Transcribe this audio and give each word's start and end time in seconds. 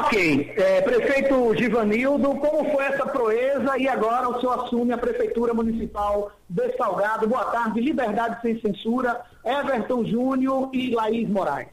Ok. 0.00 0.54
É, 0.56 0.80
prefeito 0.80 1.54
Givanildo, 1.54 2.34
como 2.36 2.70
foi 2.70 2.84
essa 2.84 3.04
proeza 3.06 3.76
e 3.76 3.86
agora 3.86 4.26
o 4.28 4.40
senhor 4.40 4.64
assume 4.64 4.92
a 4.92 4.98
Prefeitura 4.98 5.52
Municipal 5.52 6.32
de 6.48 6.74
Salgado. 6.78 7.28
Boa 7.28 7.44
tarde, 7.46 7.80
Liberdade 7.80 8.40
Sem 8.40 8.58
Censura, 8.58 9.20
Everton 9.44 10.02
Júnior 10.06 10.70
e 10.72 10.94
Laís 10.94 11.28
Moraes. 11.28 11.68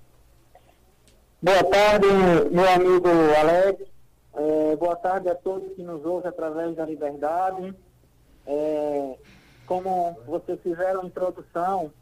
Boa 1.42 1.64
tarde, 1.64 2.08
meu 2.52 2.70
amigo 2.70 3.08
Alex. 3.40 3.86
É, 4.36 4.76
boa 4.76 4.98
tarde 4.98 5.30
a 5.30 5.36
todos 5.36 5.74
que 5.74 5.82
nos 5.82 6.04
ouvem 6.06 6.28
através 6.28 6.76
da 6.76 6.86
Liberdade. 6.86 7.74
É, 8.46 9.16
como 9.66 10.18
vocês 10.28 10.60
fizeram 10.62 11.04
a 11.04 11.06
introdução, 11.06 11.94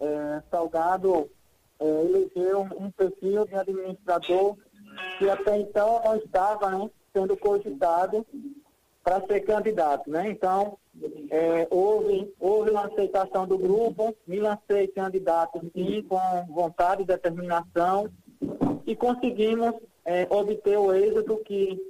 é, 0.00 0.42
Salgado 0.50 1.30
é, 1.78 1.84
elegeu 1.84 2.66
um 2.76 2.90
perfil 2.90 3.46
de 3.46 3.54
administrador 3.54 4.56
que 5.18 5.28
até 5.28 5.58
então 5.58 6.00
não 6.04 6.16
estava 6.16 6.70
né, 6.70 6.90
sendo 7.12 7.36
cogitado 7.36 8.26
para 9.02 9.20
ser 9.26 9.40
candidato. 9.40 10.10
Né? 10.10 10.30
Então, 10.30 10.78
é, 11.30 11.66
houve, 11.70 12.32
houve 12.38 12.70
uma 12.70 12.86
aceitação 12.86 13.46
do 13.46 13.58
grupo, 13.58 14.14
me 14.26 14.38
lancei 14.40 14.88
candidato 14.88 15.60
sim, 15.74 16.02
com 16.08 16.20
vontade 16.48 17.02
e 17.02 17.06
determinação, 17.06 18.08
e 18.86 18.94
conseguimos 18.94 19.74
é, 20.04 20.26
obter 20.30 20.78
o 20.78 20.92
êxito 20.92 21.36
que 21.44 21.80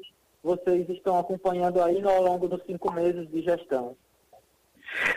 vocês 0.42 0.88
estão 0.88 1.18
acompanhando 1.18 1.80
aí 1.80 2.02
ao 2.02 2.22
longo 2.22 2.48
dos 2.48 2.62
cinco 2.66 2.92
meses 2.92 3.28
de 3.30 3.42
gestão. 3.42 3.96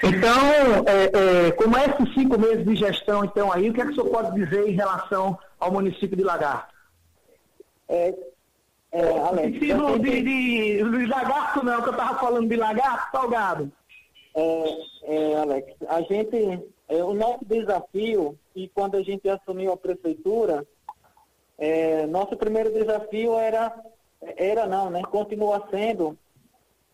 Então, 0.03 0.85
é, 0.85 1.47
é, 1.47 1.51
como 1.51 1.75
é 1.77 1.85
esses 1.85 2.13
cinco 2.13 2.39
meses 2.39 2.65
de 2.65 2.75
gestão, 2.75 3.25
então, 3.25 3.51
aí, 3.51 3.69
o 3.69 3.73
que 3.73 3.81
é 3.81 3.85
que 3.85 3.91
o 3.91 3.95
senhor 3.95 4.09
pode 4.09 4.33
dizer 4.33 4.69
em 4.69 4.73
relação 4.73 5.37
ao 5.59 5.71
município 5.71 6.15
de 6.15 6.23
Lagarto? 6.23 6.74
É, 7.87 8.13
é, 8.91 9.17
Alex, 9.19 9.59
de, 9.59 9.59
de, 9.59 10.21
de, 10.23 10.83
de, 10.83 11.05
lagarto 11.07 11.63
não, 11.63 11.81
que 11.81 11.89
eu 11.89 11.91
estava 11.91 12.19
falando 12.19 12.47
de 12.47 12.55
lagarto, 12.55 13.11
salgado. 13.11 13.71
É, 14.33 14.77
é, 15.03 15.35
Alex, 15.35 15.73
a 15.87 16.01
gente, 16.01 16.65
é, 16.87 17.03
o 17.03 17.13
nosso 17.13 17.45
desafio, 17.45 18.37
e 18.55 18.69
quando 18.69 18.95
a 18.95 19.03
gente 19.03 19.27
assumiu 19.27 19.73
a 19.73 19.77
prefeitura, 19.77 20.65
é, 21.57 22.05
nosso 22.07 22.35
primeiro 22.35 22.71
desafio 22.73 23.37
era, 23.37 23.73
era 24.21 24.65
não, 24.65 24.89
né? 24.89 25.01
Continua 25.03 25.67
sendo 25.69 26.17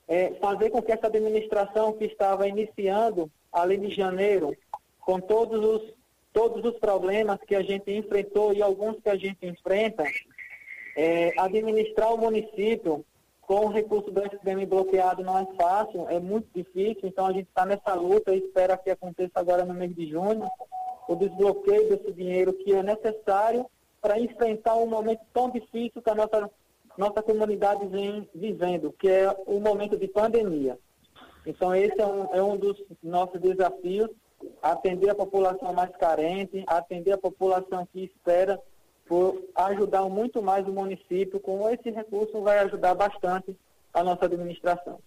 é, 0.08 0.34
fazer 0.42 0.70
com 0.70 0.82
que 0.82 0.92
essa 0.92 1.08
administração 1.08 1.94
que 1.94 2.06
estava 2.06 2.48
iniciando 2.48 3.32
ali 3.52 3.78
de 3.78 3.94
janeiro, 3.94 4.56
com 5.00 5.20
todos 5.20 5.64
os, 5.64 5.94
todos 6.34 6.64
os 6.64 6.80
problemas 6.80 7.40
que 7.48 7.56
a 7.56 7.62
gente 7.62 7.92
enfrentou 7.92 8.54
e 8.54 8.62
alguns 8.62 9.00
que 9.02 9.10
a 9.10 9.16
gente 9.16 9.46
enfrenta, 9.46 10.04
é, 10.96 11.34
administrar 11.38 12.14
o 12.14 12.18
município 12.18 13.06
com 13.42 13.66
o 13.66 13.70
recurso 13.70 14.10
do 14.12 14.24
SPM 14.26 14.66
bloqueado 14.66 15.24
não 15.24 15.38
é 15.38 15.46
fácil, 15.58 16.08
é 16.10 16.20
muito 16.20 16.48
difícil, 16.56 17.02
então 17.04 17.26
a 17.26 17.34
gente 17.34 17.48
está 17.48 17.66
nessa 17.66 17.94
luta 17.94 18.34
e 18.34 18.40
espera 18.40 18.78
que 18.78 18.90
aconteça 18.90 19.34
agora 19.36 19.66
no 19.66 19.74
mês 19.74 19.94
de 19.94 20.10
junho 20.10 20.50
o 21.08 21.16
desbloqueio 21.16 21.90
desse 21.90 22.14
dinheiro 22.14 22.54
que 22.54 22.74
é 22.74 22.82
necessário 22.82 23.66
para 24.02 24.20
enfrentar 24.20 24.76
um 24.76 24.88
momento 24.88 25.22
tão 25.34 25.50
difícil 25.50 26.02
que 26.02 26.10
a 26.10 26.16
nossa, 26.16 26.50
nossa 26.98 27.22
comunidade 27.22 27.86
vem 27.88 28.28
vivendo, 28.34 28.94
que 28.98 29.10
é 29.10 29.36
o 29.46 29.60
momento 29.60 29.98
de 29.98 30.08
pandemia. 30.08 30.78
Então, 31.46 31.76
esse 31.76 32.00
é 32.00 32.06
um, 32.06 32.34
é 32.34 32.42
um 32.42 32.56
dos 32.56 32.82
nossos 33.04 33.40
desafios, 33.42 34.10
atender 34.62 35.10
a 35.10 35.16
população 35.16 35.74
mais 35.74 35.92
carente, 35.98 36.64
atender 36.68 37.12
a 37.12 37.18
população 37.18 37.86
que 37.92 38.04
espera 38.06 38.60
por 39.12 39.44
ajudar 39.56 40.04
muito 40.04 40.42
mais 40.42 40.66
o 40.66 40.72
município. 40.72 41.38
Com 41.38 41.70
esse 41.70 41.92
recurso, 41.92 42.42
vai 42.42 42.60
ajudar 42.60 42.96
bastante 42.96 43.54
a 43.94 44.02
nossa 44.02 44.24
administração. 44.24 45.00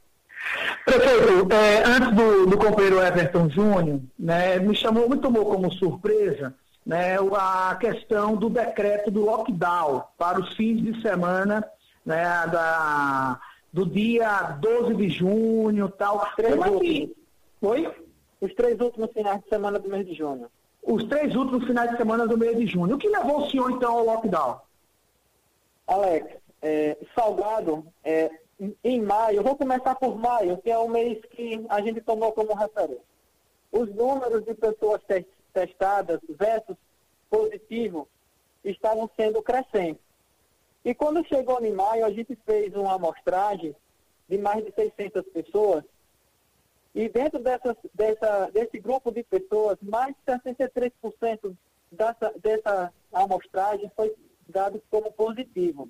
Prefeito, 0.84 1.50
é, 1.50 1.82
antes 1.84 2.14
do, 2.14 2.44
do 2.44 2.58
companheiro 2.58 3.00
Everton 3.00 3.48
Júnior, 3.48 4.00
né, 4.18 4.58
me 4.58 4.74
chamou, 4.74 5.08
me 5.08 5.16
tomou 5.16 5.46
como 5.46 5.72
surpresa 5.72 6.54
né, 6.84 7.16
a 7.32 7.74
questão 7.80 8.36
do 8.36 8.50
decreto 8.50 9.10
do 9.10 9.24
lockdown 9.24 10.04
para 10.18 10.38
os 10.38 10.54
fins 10.54 10.82
de 10.82 11.00
semana 11.00 11.66
né, 12.04 12.24
da, 12.52 13.40
do 13.72 13.86
dia 13.86 14.58
12 14.60 14.96
de 14.96 15.08
junho 15.08 15.88
tal. 15.88 16.30
Três 16.36 16.56
Como 16.56 16.84
é. 16.84 17.08
Oi? 17.62 17.90
Os 18.38 18.52
três 18.52 18.78
últimos 18.78 19.10
finais 19.12 19.40
de 19.40 19.48
semana 19.48 19.78
do 19.78 19.88
mês 19.88 20.06
de 20.06 20.12
junho. 20.12 20.50
Os 20.84 21.02
três 21.04 21.34
últimos 21.34 21.66
finais 21.66 21.90
de 21.90 21.96
semana 21.96 22.26
do 22.26 22.36
mês 22.36 22.56
de 22.56 22.66
junho. 22.66 22.94
O 22.94 22.98
que 22.98 23.08
levou 23.08 23.40
o 23.40 23.50
senhor, 23.50 23.70
então, 23.70 23.98
ao 23.98 24.04
lockdown? 24.04 24.60
Alex, 25.86 26.36
é, 26.60 26.96
Salgado, 27.14 27.86
é, 28.02 28.30
em 28.82 29.02
maio, 29.02 29.42
vou 29.42 29.56
começar 29.56 29.94
por 29.94 30.16
maio, 30.16 30.58
que 30.58 30.70
é 30.70 30.78
o 30.78 30.88
mês 30.88 31.20
que 31.30 31.64
a 31.68 31.80
gente 31.80 32.00
tomou 32.00 32.32
como 32.32 32.54
referência. 32.54 33.02
Os 33.72 33.92
números 33.94 34.44
de 34.44 34.54
pessoas 34.54 35.00
testadas 35.52 36.20
versus 36.28 36.76
positivo 37.28 38.06
estavam 38.62 39.10
sendo 39.16 39.42
crescentes. 39.42 40.02
E 40.84 40.94
quando 40.94 41.26
chegou 41.26 41.64
em 41.64 41.72
maio, 41.72 42.04
a 42.04 42.10
gente 42.10 42.36
fez 42.44 42.74
uma 42.74 42.94
amostragem 42.94 43.74
de 44.28 44.38
mais 44.38 44.64
de 44.64 44.72
600 44.72 45.24
pessoas. 45.32 45.84
E 46.94 47.08
dentro 47.08 47.40
dessas, 47.40 47.76
dessa, 47.92 48.50
desse 48.50 48.78
grupo 48.78 49.10
de 49.10 49.24
pessoas, 49.24 49.76
mais 49.82 50.14
de 50.14 50.32
63% 50.32 51.56
dessa, 51.90 52.32
dessa 52.40 52.92
amostragem 53.12 53.90
foi 53.96 54.14
dado 54.48 54.80
como 54.90 55.10
positivo. 55.12 55.88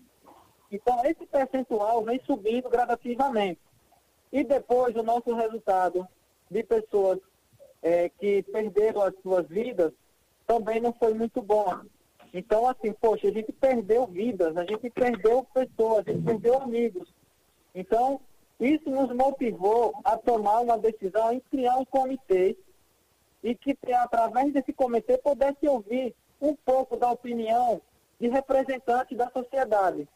Então, 0.71 1.05
esse 1.05 1.27
percentual 1.27 2.03
vem 2.03 2.21
subindo 2.25 2.71
gradativamente. 2.71 3.61
E 4.33 4.43
depois, 4.43 4.97
o 4.97 5.03
nosso 5.03 5.35
resultado 5.35 6.09
de 6.51 6.63
pessoas 6.63 7.19
é, 7.83 8.09
que 8.09 8.43
perderam 8.45 9.03
as 9.03 9.15
suas 9.23 9.47
vidas 9.47 9.93
também 10.47 10.81
não 10.81 10.93
foi 10.93 11.13
muito 11.13 11.43
bom. 11.43 11.83
Então, 12.33 12.67
assim, 12.67 12.93
poxa, 12.93 13.29
a 13.29 13.31
gente 13.31 13.53
perdeu 13.53 14.07
vidas, 14.07 14.57
a 14.57 14.65
gente 14.65 14.91
perdeu 14.91 15.45
pessoas, 15.55 16.05
a 16.07 16.13
gente 16.13 16.25
perdeu 16.25 16.61
amigos. 16.61 17.09
Então, 17.75 18.21
isso 18.59 18.89
nos 18.89 19.15
motivou 19.15 19.95
a 20.05 20.17
tomar 20.17 20.61
uma 20.61 20.79
decisão 20.79 21.33
em 21.33 21.41
criar 21.41 21.77
um 21.77 21.85
comitê 21.85 22.57
e 23.43 23.55
que, 23.55 23.77
através 23.93 24.53
desse 24.53 24.73
comitê, 24.73 25.19
pudesse 25.19 25.69
ouvir 25.69 26.15
um 26.41 26.55
pouco 26.55 26.97
da 26.97 27.11
opinião 27.11 27.81
de 28.19 28.29
representantes 28.29 29.17
da 29.17 29.31
sociedade. 29.31 30.09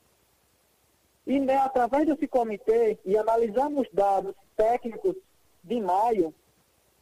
E, 1.27 1.39
né, 1.39 1.57
através 1.59 2.07
desse 2.07 2.27
comitê, 2.27 2.99
e 3.05 3.17
analisamos 3.19 3.87
dados 3.93 4.35
técnicos 4.57 5.15
de 5.63 5.81
maio, 5.81 6.35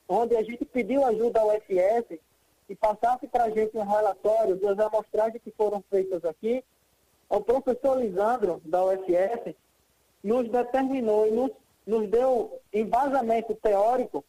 onde 0.08 0.36
a 0.36 0.42
gente 0.42 0.64
pediu 0.64 1.04
ajuda 1.04 1.40
ao 1.40 1.50
FS 1.50 2.18
e 2.68 2.74
passasse 2.74 3.28
para 3.28 3.44
a 3.44 3.50
gente 3.50 3.76
um 3.76 3.84
relatório 3.84 4.56
das 4.56 4.78
amostragens 4.78 5.40
que 5.42 5.52
foram 5.52 5.82
feitas 5.88 6.24
aqui, 6.24 6.64
o 7.28 7.40
professor 7.40 8.00
Lisandro, 8.00 8.60
da 8.64 8.84
UFS, 8.84 9.54
nos 10.26 10.48
determinou 10.48 11.28
e 11.28 11.30
nos, 11.30 11.52
nos 11.86 12.08
deu 12.10 12.58
embasamento 12.72 13.54
teórico 13.54 14.24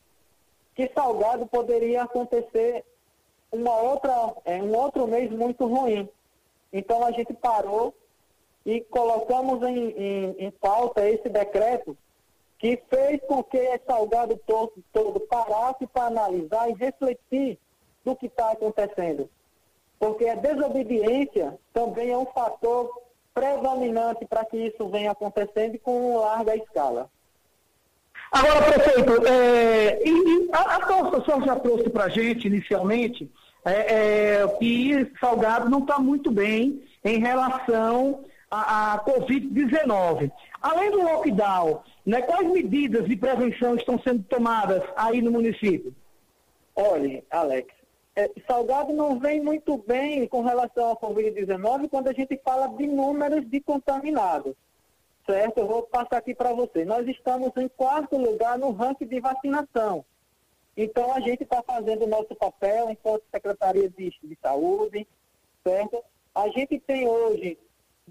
que 0.75 0.91
Salgado 0.93 1.47
poderia 1.47 2.03
acontecer 2.03 2.85
uma 3.51 3.75
outra, 3.81 4.35
é, 4.45 4.61
um 4.61 4.75
outro 4.77 5.07
mês 5.07 5.31
muito 5.31 5.65
ruim. 5.65 6.07
Então 6.71 7.03
a 7.03 7.11
gente 7.11 7.33
parou 7.33 7.95
e 8.63 8.81
colocamos 8.81 9.63
em, 9.63 9.89
em, 9.89 10.35
em 10.37 10.51
pauta 10.51 11.09
esse 11.09 11.27
decreto 11.29 11.97
que 12.59 12.79
fez 12.89 13.19
com 13.21 13.43
que 13.43 13.79
Salgado 13.87 14.39
todo, 14.45 14.73
todo 14.93 15.19
parasse 15.21 15.87
para 15.87 16.05
analisar 16.05 16.69
e 16.69 16.73
refletir 16.73 17.57
do 18.05 18.15
que 18.15 18.27
está 18.27 18.51
acontecendo. 18.51 19.27
Porque 19.97 20.29
a 20.29 20.35
desobediência 20.35 21.57
também 21.73 22.11
é 22.11 22.17
um 22.17 22.27
fator 22.27 23.06
predominante 23.37 24.25
para 24.25 24.43
que 24.43 24.57
isso 24.57 24.89
venha 24.89 25.11
acontecendo 25.11 25.77
com 25.79 26.17
larga 26.17 26.55
escala. 26.55 27.07
Agora, 28.31 28.73
prefeito, 28.73 29.27
é, 29.27 30.01
e, 30.03 30.49
a, 30.51 30.77
a 30.77 31.23
senhora 31.23 31.45
já 31.45 31.55
trouxe 31.55 31.89
para 31.89 32.05
a 32.05 32.09
gente 32.09 32.47
inicialmente 32.47 33.31
é, 33.63 34.41
é, 34.41 34.47
que 34.57 35.11
Salgado 35.19 35.69
não 35.69 35.79
está 35.79 35.99
muito 35.99 36.31
bem 36.31 36.81
em 37.05 37.19
relação 37.19 38.25
à, 38.49 38.99
Covid-19. 39.05 40.31
Além 40.61 40.91
do 40.91 41.03
lockdown, 41.03 41.81
né, 42.05 42.21
quais 42.23 42.49
medidas 42.49 43.05
de 43.07 43.15
prevenção 43.15 43.75
estão 43.75 43.99
sendo 43.99 44.23
tomadas 44.23 44.81
aí 44.95 45.21
no 45.21 45.31
município? 45.31 45.93
Olhe, 46.75 47.23
Alex, 47.29 47.73
é, 48.17 48.29
Salgado 48.47 48.91
não 48.93 49.19
vem 49.19 49.39
muito 49.39 49.77
bem 49.77 50.27
com 50.27 50.41
relação 50.41 50.91
à 50.91 50.97
Covid-19 50.97 51.87
quando 51.87 52.07
a 52.07 52.13
gente 52.13 52.35
fala 52.43 52.65
de 52.65 52.87
números 52.87 53.47
de 53.47 53.61
contaminados. 53.61 54.55
Certo? 55.23 55.59
Eu 55.59 55.67
vou 55.67 55.83
passar 55.83 56.17
aqui 56.17 56.33
para 56.33 56.51
você. 56.51 56.83
Nós 56.83 57.07
estamos 57.07 57.51
em 57.57 57.67
quarto 57.67 58.17
lugar 58.17 58.57
no 58.57 58.71
ranking 58.71 59.05
de 59.05 59.19
vacinação. 59.19 60.03
Então, 60.75 61.13
a 61.13 61.19
gente 61.19 61.43
está 61.43 61.61
fazendo 61.61 62.05
o 62.05 62.07
nosso 62.07 62.35
papel 62.35 62.89
enquanto 62.89 63.21
Secretaria 63.31 63.87
de, 63.87 64.11
de 64.23 64.37
Saúde, 64.41 65.07
certo? 65.63 66.03
A 66.33 66.49
gente 66.49 66.79
tem 66.79 67.07
hoje 67.07 67.59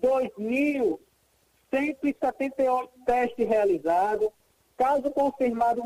2.178 0.00 2.90
testes 3.04 3.48
realizados, 3.48 4.28
caso 4.76 5.10
confirmado 5.10 5.82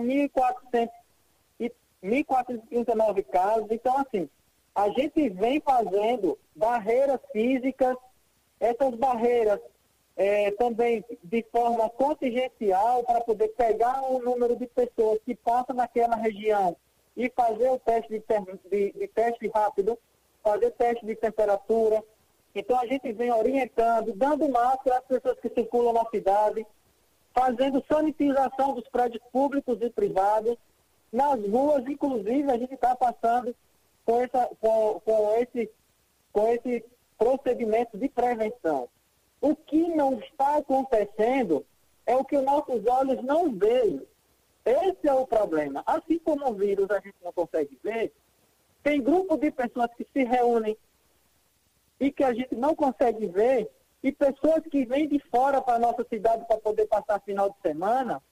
1.439 2.02 3.24
casos. 3.24 3.66
Então, 3.70 3.96
assim, 3.98 4.28
a 4.74 4.88
gente 4.90 5.28
vem 5.28 5.60
fazendo 5.60 6.38
barreiras 6.54 7.20
físicas, 7.32 7.96
essas 8.58 8.94
barreiras 8.94 9.60
é, 10.16 10.50
também 10.52 11.04
de 11.24 11.42
forma 11.50 11.88
contingencial 11.88 13.02
para 13.04 13.20
poder 13.22 13.48
pegar 13.48 14.02
o 14.02 14.20
número 14.20 14.56
de 14.56 14.66
pessoas 14.66 15.18
que 15.24 15.34
passam 15.34 15.74
naquela 15.74 16.16
região 16.16 16.76
e 17.16 17.30
fazer 17.30 17.70
o 17.70 17.78
teste 17.78 18.10
de, 18.10 18.24
de, 18.70 18.92
de 18.92 19.08
teste 19.08 19.48
rápido, 19.48 19.98
fazer 20.42 20.70
teste 20.72 21.04
de 21.06 21.16
temperatura. 21.16 22.02
Então 22.54 22.78
a 22.78 22.86
gente 22.86 23.12
vem 23.12 23.32
orientando, 23.32 24.12
dando 24.12 24.48
máscara 24.48 24.98
às 24.98 25.04
pessoas 25.04 25.38
que 25.40 25.48
circulam 25.48 25.92
na 25.92 26.04
cidade, 26.10 26.66
fazendo 27.32 27.84
sanitização 27.90 28.74
dos 28.74 28.88
prédios 28.88 29.22
públicos 29.32 29.78
e 29.80 29.90
privados. 29.90 30.56
Nas 31.12 31.40
ruas, 31.40 31.86
inclusive, 31.86 32.50
a 32.50 32.58
gente 32.58 32.74
está 32.74 32.94
passando 32.94 33.54
com, 34.04 34.20
essa, 34.20 34.48
com, 34.60 35.00
com, 35.04 35.34
esse, 35.34 35.70
com 36.32 36.48
esse 36.48 36.84
procedimento 37.18 37.98
de 37.98 38.08
prevenção. 38.08 38.88
O 39.40 39.56
que 39.56 39.88
não 39.88 40.18
está 40.20 40.58
acontecendo 40.58 41.64
é 42.06 42.14
o 42.14 42.24
que 42.24 42.36
os 42.36 42.44
nossos 42.44 42.86
olhos 42.86 43.22
não 43.24 43.50
veem. 43.50 44.02
Esse 44.64 45.08
é 45.08 45.12
o 45.12 45.26
problema. 45.26 45.82
Assim 45.86 46.18
como 46.18 46.48
o 46.48 46.54
vírus 46.54 46.90
a 46.90 47.00
gente 47.00 47.16
não 47.24 47.32
consegue 47.32 47.78
ver, 47.82 48.12
tem 48.82 49.02
grupos 49.02 49.38
de 49.38 49.50
pessoas 49.50 49.90
que 49.96 50.06
se 50.12 50.24
reúnem 50.24 50.76
e 51.98 52.10
que 52.10 52.24
a 52.24 52.32
gente 52.32 52.54
não 52.54 52.74
consegue 52.74 53.26
ver, 53.26 53.70
e 54.02 54.10
pessoas 54.10 54.62
que 54.70 54.86
vêm 54.86 55.06
de 55.06 55.18
fora 55.30 55.60
para 55.60 55.74
a 55.74 55.78
nossa 55.78 56.04
cidade 56.08 56.46
para 56.46 56.56
poder 56.58 56.86
passar 56.86 57.20
final 57.20 57.50
de 57.50 57.56
semana 57.60 58.22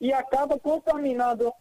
e 0.00 0.12
acaba 0.12 0.58
contaminando 0.58 1.52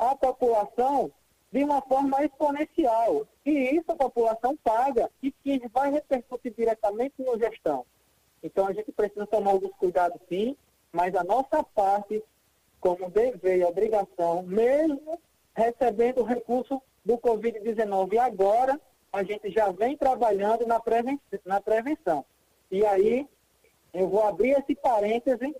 a 0.00 0.16
população 0.16 1.12
de 1.52 1.62
uma 1.62 1.82
forma 1.82 2.24
exponencial. 2.24 3.26
E 3.44 3.76
isso 3.76 3.92
a 3.92 3.96
população 3.96 4.56
paga 4.56 5.10
e 5.22 5.30
que 5.30 5.68
vai 5.68 5.90
repercutir 5.90 6.54
diretamente 6.54 7.14
na 7.18 7.36
gestão. 7.36 7.84
Então 8.42 8.66
a 8.66 8.72
gente 8.72 8.90
precisa 8.90 9.26
tomar 9.26 9.50
alguns 9.50 9.74
cuidados 9.76 10.18
sim, 10.28 10.56
mas 10.90 11.14
a 11.14 11.22
nossa 11.22 11.62
parte, 11.62 12.22
como 12.80 13.10
dever 13.10 13.58
e 13.58 13.64
obrigação, 13.64 14.42
mesmo 14.42 15.20
recebendo 15.54 16.22
o 16.22 16.24
recurso 16.24 16.80
do 17.04 17.18
Covid-19 17.18 18.16
agora, 18.18 18.80
a 19.12 19.22
gente 19.22 19.50
já 19.50 19.70
vem 19.70 19.96
trabalhando 19.96 20.66
na, 20.66 20.80
preven 20.80 21.20
na 21.44 21.60
prevenção. 21.60 22.24
E 22.70 22.86
aí, 22.86 23.28
eu 23.92 24.08
vou 24.08 24.22
abrir 24.22 24.52
esse 24.52 24.74
parêntese, 24.74 25.54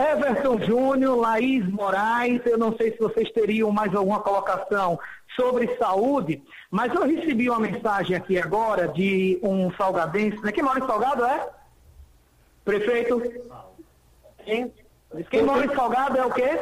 Everton 0.00 0.58
Júnior, 0.60 1.18
Laís 1.18 1.68
Moraes, 1.68 2.40
eu 2.46 2.56
não 2.56 2.74
sei 2.76 2.92
se 2.92 2.98
vocês 2.98 3.30
teriam 3.30 3.70
mais 3.70 3.94
alguma 3.94 4.20
colocação 4.20 4.98
sobre 5.36 5.76
saúde, 5.76 6.42
mas 6.70 6.92
eu 6.94 7.06
recebi 7.06 7.48
uma 7.50 7.60
mensagem 7.60 8.16
aqui 8.16 8.38
agora 8.38 8.88
de 8.88 9.38
um 9.42 9.70
salgadense, 9.72 10.40
né? 10.42 10.52
Quem 10.52 10.62
mora 10.64 10.78
em 10.78 10.86
Salgado 10.86 11.24
é? 11.24 11.48
Prefeito? 12.64 13.22
Sim. 14.44 14.72
Quem 15.30 15.42
mora 15.42 15.64
em 15.64 15.74
Salgado 15.74 16.18
é 16.18 16.24
o 16.24 16.30
quê? 16.30 16.58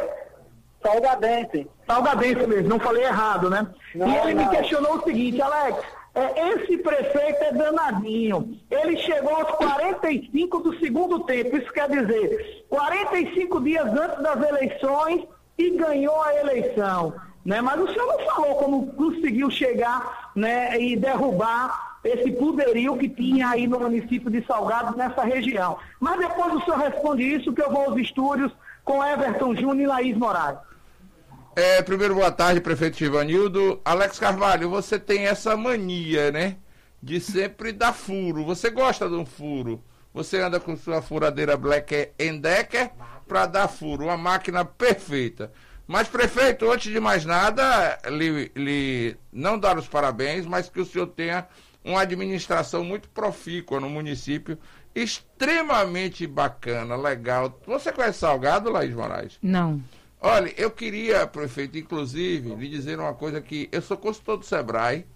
Salgadense. 0.83 1.69
Salgadense 1.87 2.47
mesmo, 2.47 2.69
não 2.69 2.79
falei 2.79 3.05
errado, 3.05 3.51
né? 3.51 3.67
Não, 3.95 4.09
e 4.09 4.17
ele 4.17 4.35
não. 4.35 4.45
me 4.45 4.57
questionou 4.57 4.97
o 4.97 5.03
seguinte, 5.03 5.41
Alex, 5.41 5.79
esse 6.15 6.79
prefeito 6.79 7.45
é 7.45 7.53
danadinho. 7.53 8.59
Ele 8.71 8.97
chegou 8.99 9.35
aos 9.35 9.51
45 9.57 10.59
do 10.61 10.79
segundo 10.79 11.21
tempo. 11.21 11.57
Isso 11.57 11.73
quer 11.73 11.89
dizer, 11.89 12.67
45 12.69 13.61
dias 13.61 13.87
antes 13.87 14.23
das 14.23 14.49
eleições 14.49 15.27
e 15.57 15.71
ganhou 15.71 16.21
a 16.23 16.35
eleição. 16.37 17.15
Né? 17.45 17.61
Mas 17.61 17.81
o 17.81 17.93
senhor 17.93 18.07
não 18.07 18.19
falou 18.27 18.55
como 18.57 18.87
conseguiu 18.93 19.51
chegar 19.51 20.31
né, 20.35 20.81
e 20.81 20.97
derrubar 20.97 21.99
esse 22.05 22.31
poderio 22.33 22.97
que 22.97 23.09
tinha 23.09 23.51
aí 23.51 23.67
no 23.67 23.81
município 23.81 24.31
de 24.31 24.45
Salgado, 24.45 24.97
nessa 24.97 25.23
região. 25.25 25.79
Mas 26.01 26.19
depois 26.19 26.55
o 26.55 26.61
senhor 26.65 26.79
responde 26.79 27.23
isso, 27.23 27.53
que 27.53 27.63
eu 27.63 27.71
vou 27.71 27.87
aos 27.87 27.97
estúdios 27.99 28.53
com 28.85 29.05
Everton 29.05 29.55
Júnior 29.55 29.81
e 29.81 29.87
Laís 29.87 30.17
Moraes. 30.17 30.59
É, 31.59 31.83
primeiro, 31.83 32.15
boa 32.15 32.31
tarde, 32.31 32.61
prefeito 32.61 32.97
Givanildo. 32.97 33.81
Alex 33.85 34.17
Carvalho, 34.17 34.71
você 34.71 34.97
tem 34.97 35.27
essa 35.27 35.57
mania, 35.57 36.31
né? 36.31 36.57
De 37.03 37.19
sempre 37.19 37.73
dar 37.73 37.93
furo. 37.93 38.45
Você 38.45 38.71
gosta 38.71 39.09
de 39.09 39.17
um 39.17 39.27
furo. 39.27 39.83
Você 40.15 40.41
anda 40.41 40.61
com 40.61 40.77
sua 40.77 41.03
furadeira 41.03 41.57
Black 41.57 42.13
Decker 42.41 42.93
para 43.27 43.47
dar 43.47 43.67
furo. 43.67 44.05
Uma 44.05 44.17
máquina 44.17 44.65
perfeita. 44.65 45.51
Mas, 45.85 46.07
prefeito, 46.07 46.71
antes 46.71 46.93
de 46.93 47.01
mais 47.01 47.25
nada, 47.25 47.99
lhe, 48.09 48.53
lhe 48.55 49.17
não 49.33 49.59
dar 49.59 49.77
os 49.77 49.89
parabéns, 49.89 50.47
mas 50.47 50.69
que 50.69 50.81
o 50.81 50.87
senhor 50.87 51.09
tenha 51.09 51.45
uma 51.85 52.03
administração 52.03 52.85
muito 52.85 53.09
profícua 53.09 53.81
no 53.81 53.91
município, 53.91 54.57
extremamente 54.95 56.25
bacana, 56.25 56.95
legal. 56.95 57.61
Você 57.67 57.91
conhece 57.91 58.21
Salgado, 58.21 58.71
Laís 58.71 58.95
Moraes? 58.95 59.39
Não. 59.43 59.83
Olha, 60.21 60.53
eu 60.57 60.69
queria, 60.69 61.25
prefeito, 61.29 61.79
inclusive, 61.79 62.53
lhe 62.57 62.69
dizer 62.69 62.99
uma 62.99 63.15
coisa 63.15 63.41
que 63.41 63.69
eu 63.71 63.81
sou 63.81 63.97
consultor 63.97 64.39
do 64.39 64.45
Sebrae, 64.45 65.07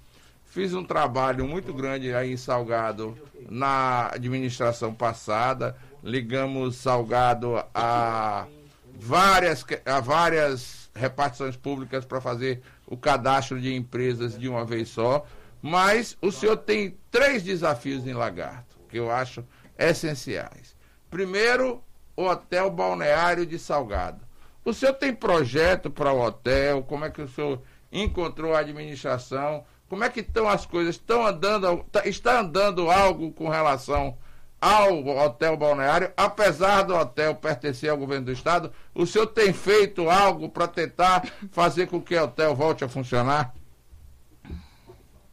fiz 0.44 0.72
um 0.74 0.84
trabalho 0.84 1.44
muito 1.44 1.74
grande 1.74 2.14
aí 2.14 2.32
em 2.32 2.36
Salgado 2.36 3.18
na 3.50 4.10
administração 4.12 4.94
passada, 4.94 5.76
ligamos 6.04 6.76
Salgado 6.76 7.64
a 7.74 8.46
várias, 8.94 9.66
a 9.84 9.98
várias 9.98 10.88
repartições 10.94 11.56
públicas 11.56 12.04
para 12.04 12.20
fazer 12.20 12.62
o 12.86 12.96
cadastro 12.96 13.60
de 13.60 13.74
empresas 13.74 14.38
de 14.38 14.48
uma 14.48 14.64
vez 14.64 14.88
só, 14.88 15.26
mas 15.60 16.16
o 16.22 16.30
senhor 16.30 16.58
tem 16.58 16.96
três 17.10 17.42
desafios 17.42 18.06
em 18.06 18.12
Lagarto, 18.12 18.76
que 18.88 19.00
eu 19.00 19.10
acho 19.10 19.44
essenciais. 19.76 20.76
Primeiro, 21.10 21.82
o 22.14 22.22
Hotel 22.22 22.70
Balneário 22.70 23.44
de 23.44 23.58
Salgado 23.58 24.31
o 24.64 24.72
senhor 24.72 24.94
tem 24.94 25.14
projeto 25.14 25.90
para 25.90 26.12
o 26.12 26.20
hotel? 26.20 26.82
Como 26.82 27.04
é 27.04 27.10
que 27.10 27.22
o 27.22 27.28
senhor 27.28 27.60
encontrou 27.90 28.54
a 28.54 28.60
administração? 28.60 29.64
Como 29.88 30.04
é 30.04 30.08
que 30.08 30.20
estão 30.20 30.48
as 30.48 30.64
coisas? 30.64 30.94
Estão 30.94 31.26
andando, 31.26 31.84
tá, 31.90 32.06
está 32.06 32.40
andando 32.40 32.90
algo 32.90 33.32
com 33.32 33.48
relação 33.48 34.16
ao 34.62 35.04
hotel 35.04 35.56
balneário, 35.56 36.12
apesar 36.16 36.82
do 36.82 36.94
hotel 36.94 37.34
pertencer 37.34 37.90
ao 37.90 37.98
governo 37.98 38.26
do 38.26 38.32
estado, 38.32 38.72
o 38.94 39.04
senhor 39.04 39.26
tem 39.26 39.52
feito 39.52 40.08
algo 40.08 40.48
para 40.48 40.68
tentar 40.68 41.26
fazer 41.50 41.88
com 41.88 42.00
que 42.00 42.14
o 42.14 42.22
hotel 42.22 42.54
volte 42.54 42.84
a 42.84 42.88
funcionar? 42.88 43.52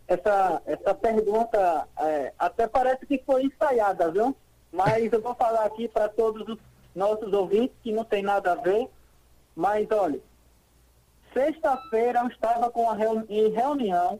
Essa, 0.07 0.59
essa 0.65 0.95
pergunta 0.95 1.87
é, 1.99 2.33
até 2.39 2.67
parece 2.67 3.05
que 3.05 3.21
foi 3.23 3.43
ensaiada, 3.43 4.09
viu? 4.09 4.35
Mas 4.73 5.13
eu 5.13 5.21
vou 5.21 5.35
falar 5.35 5.65
aqui 5.65 5.87
para 5.87 6.09
todos 6.09 6.47
os 6.47 6.57
nossos 6.95 7.31
ouvintes 7.31 7.75
que 7.83 7.91
não 7.91 8.03
tem 8.03 8.23
nada 8.23 8.53
a 8.53 8.55
ver. 8.55 8.89
Mas, 9.59 9.91
olha, 9.91 10.21
sexta-feira 11.33 12.21
eu 12.21 12.27
estava 12.29 12.71
com 12.71 12.89
reuni 12.93 13.25
em 13.27 13.49
reunião 13.49 14.17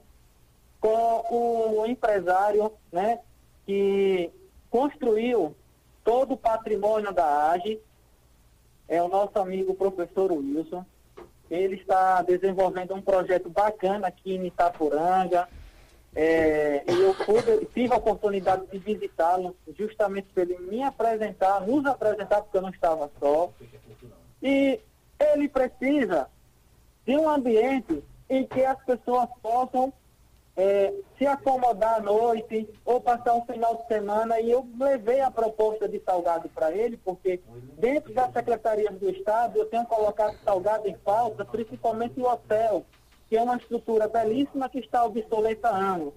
com 0.82 1.78
o 1.80 1.86
empresário 1.86 2.74
né, 2.92 3.20
que 3.66 4.30
construiu 4.70 5.56
todo 6.04 6.34
o 6.34 6.38
patrimônio 6.38 7.14
da 7.14 7.52
AGE, 7.52 7.80
é 8.86 9.02
o 9.02 9.08
nosso 9.08 9.40
amigo 9.40 9.74
professor 9.76 10.30
Wilson. 10.30 10.86
Ele 11.50 11.76
está 11.76 12.22
desenvolvendo 12.22 12.94
um 12.94 13.02
projeto 13.02 13.50
bacana 13.50 14.08
aqui 14.08 14.36
em 14.36 14.48
Itapuranga. 14.48 15.48
é, 16.14 16.84
e 16.86 17.00
eu 17.00 17.16
pude, 17.16 17.66
tive 17.68 17.94
a 17.94 17.98
oportunidade 17.98 18.68
de 18.68 18.78
visitá-lo 18.78 19.56
justamente 19.78 20.28
para 20.34 20.44
ele 20.44 20.58
me 20.60 20.84
apresentar, 20.84 21.62
nos 21.62 21.86
apresentar, 21.86 22.42
porque 22.42 22.58
eu 22.58 22.62
não 22.62 22.72
estava 22.72 23.10
só. 23.22 23.54
E 24.44 24.82
ele 25.20 25.50
precisa 25.50 26.30
de 27.06 27.18
um 27.18 27.30
ambiente 27.30 28.04
em 28.30 28.46
que 28.46 28.64
as 28.64 28.82
pessoas 28.84 29.28
possam 29.42 29.92
é, 30.56 30.94
se 31.18 31.26
acomodar 31.26 31.96
à 31.96 32.00
noite 32.02 32.70
ou 32.84 33.00
passar 33.00 33.34
um 33.34 33.46
final 33.46 33.76
de 33.78 33.88
semana. 33.88 34.40
E 34.40 34.52
eu 34.52 34.68
levei 34.78 35.22
a 35.22 35.32
proposta 35.32 35.88
de 35.88 36.00
Salgado 36.02 36.50
para 36.50 36.72
ele, 36.72 36.98
porque 36.98 37.42
dentro 37.78 38.14
das 38.14 38.32
secretarias 38.34 38.94
do 38.96 39.10
Estado 39.10 39.58
eu 39.58 39.66
tenho 39.66 39.86
colocado 39.86 40.38
Salgado 40.44 40.88
em 40.88 40.96
falta, 40.98 41.46
principalmente 41.46 42.20
o 42.20 42.26
hotel 42.26 42.86
que 43.30 43.38
é 43.38 43.42
uma 43.42 43.58
estrutura 43.58 44.08
belíssima 44.08 44.68
que 44.68 44.80
está 44.80 45.06
obsoleta 45.06 45.70
há 45.70 45.78
anos. 45.78 46.14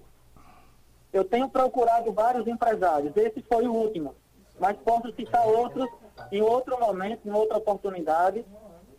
Eu 1.13 1.23
tenho 1.23 1.47
procurado 1.47 2.11
vários 2.11 2.47
empresários, 2.47 3.15
esse 3.15 3.39
foi 3.43 3.67
o 3.67 3.73
último, 3.73 4.15
mas 4.59 4.75
posso 4.77 5.13
citar 5.13 5.47
outros 5.47 5.87
em 6.31 6.41
outro 6.41 6.79
momento, 6.79 7.27
em 7.27 7.31
outra 7.31 7.57
oportunidade, 7.57 8.43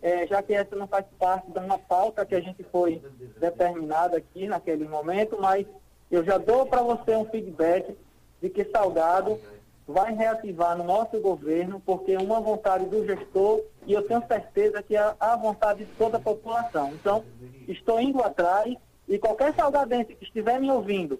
é, 0.04 0.26
já 0.26 0.42
que 0.42 0.52
essa 0.52 0.76
não 0.76 0.87
faz 0.87 1.06
parte 1.18 1.50
de 1.50 1.58
uma 1.58 1.78
pauta 1.78 2.26
que 2.26 2.34
a 2.34 2.40
gente 2.40 2.62
foi 2.64 3.02
determinada 3.40 4.18
aqui 4.18 4.46
naquele 4.46 4.87
momento, 4.87 5.38
mas 5.40 5.66
eu 6.11 6.23
já 6.23 6.37
dou 6.37 6.66
para 6.66 6.82
você 6.82 7.16
um 7.16 7.25
feedback 7.25 7.96
de 8.42 8.50
que 8.50 8.66
Salgado 8.66 9.40
vai 9.88 10.14
reativar 10.14 10.76
no 10.76 10.84
nosso 10.84 11.18
governo, 11.20 11.80
porque 11.87 12.12
é 12.12 12.18
uma 12.18 12.38
vontade 12.38 12.84
do 12.84 13.06
gestor 13.06 13.62
e 13.87 13.94
eu 13.94 14.06
tenho 14.06 14.23
certeza 14.28 14.82
que 14.82 14.94
é 14.94 15.14
a 15.18 15.37
vontade 15.37 15.87
de 15.87 15.92
toda 15.92 16.18
a 16.18 16.20
população. 16.20 16.92
Então, 16.92 17.25
estou 17.66 17.99
indo 17.99 18.23
atrás 18.23 18.76
e 19.08 19.18
qualquer 19.18 19.54
salgadense 19.54 20.14
que 20.14 20.25
estiver 20.25 20.61
me 20.61 20.70
ouvindo 20.70 21.18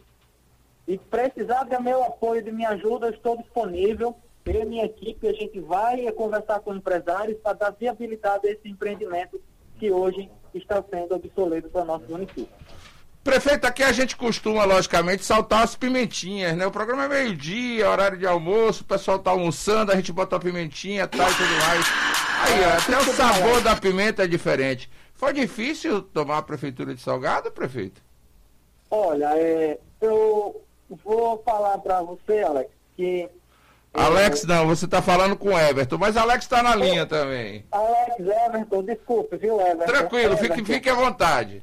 e 0.86 0.98
precisar 0.98 1.64
do 1.64 1.82
meu 1.82 2.04
apoio, 2.04 2.42
de 2.42 2.52
minha 2.52 2.68
ajuda, 2.68 3.06
eu 3.06 3.14
estou 3.14 3.38
disponível. 3.38 4.14
Eu 4.46 4.62
e 4.62 4.64
minha 4.64 4.84
equipe, 4.84 5.26
a 5.26 5.32
gente 5.32 5.58
vai 5.60 6.10
conversar 6.12 6.60
com 6.60 6.74
empresários 6.74 7.38
para 7.42 7.54
dar 7.54 7.70
viabilidade 7.70 8.46
a 8.46 8.52
esse 8.52 8.68
empreendimento 8.68 9.40
que 9.78 9.90
hoje 9.90 10.30
está 10.54 10.82
sendo 10.90 11.14
obsoleto 11.14 11.68
para 11.68 11.82
o 11.82 11.84
nosso 11.84 12.04
município. 12.08 12.48
Prefeito, 13.24 13.66
aqui 13.66 13.82
a 13.82 13.90
gente 13.90 14.14
costuma, 14.16 14.66
logicamente, 14.66 15.24
saltar 15.24 15.62
as 15.62 15.74
pimentinhas, 15.74 16.54
né? 16.54 16.66
O 16.66 16.70
programa 16.70 17.06
é 17.06 17.08
meio-dia, 17.08 17.88
horário 17.88 18.18
de 18.18 18.26
almoço, 18.26 18.82
o 18.82 18.86
pessoal 18.86 19.18
tá 19.18 19.30
almoçando, 19.30 19.90
a 19.90 19.96
gente 19.96 20.12
bota 20.12 20.36
a 20.36 20.38
pimentinha 20.38 21.08
tal, 21.08 21.30
e 21.30 21.34
tudo 21.34 21.54
mais. 21.66 21.86
Aí, 22.42 22.64
até 22.64 22.98
o 22.98 23.14
sabor 23.14 23.62
da 23.62 23.74
pimenta 23.74 24.24
é 24.24 24.26
diferente. 24.26 24.90
Foi 25.14 25.32
difícil 25.32 26.02
tomar 26.02 26.36
a 26.36 26.42
prefeitura 26.42 26.94
de 26.94 27.00
Salgado, 27.00 27.50
prefeito? 27.50 28.02
Olha, 28.90 29.30
é, 29.38 29.78
eu 30.02 30.62
vou 31.02 31.42
falar 31.42 31.78
para 31.78 32.02
você, 32.02 32.42
Alex, 32.42 32.70
que. 32.94 33.26
Alex, 33.94 34.44
não, 34.44 34.66
você 34.66 34.86
está 34.86 35.00
falando 35.00 35.36
com 35.36 35.50
o 35.50 35.58
Everton, 35.58 35.96
mas 35.98 36.16
Alex 36.16 36.44
está 36.44 36.62
na 36.62 36.74
linha 36.74 37.06
também. 37.06 37.64
Alex, 37.70 38.18
Everton, 38.18 38.82
desculpe, 38.82 39.36
viu, 39.36 39.60
Everton? 39.60 39.84
Tranquilo, 39.84 40.34
Everton. 40.34 40.54
Fique, 40.56 40.72
fique 40.72 40.90
à 40.90 40.94
vontade. 40.94 41.62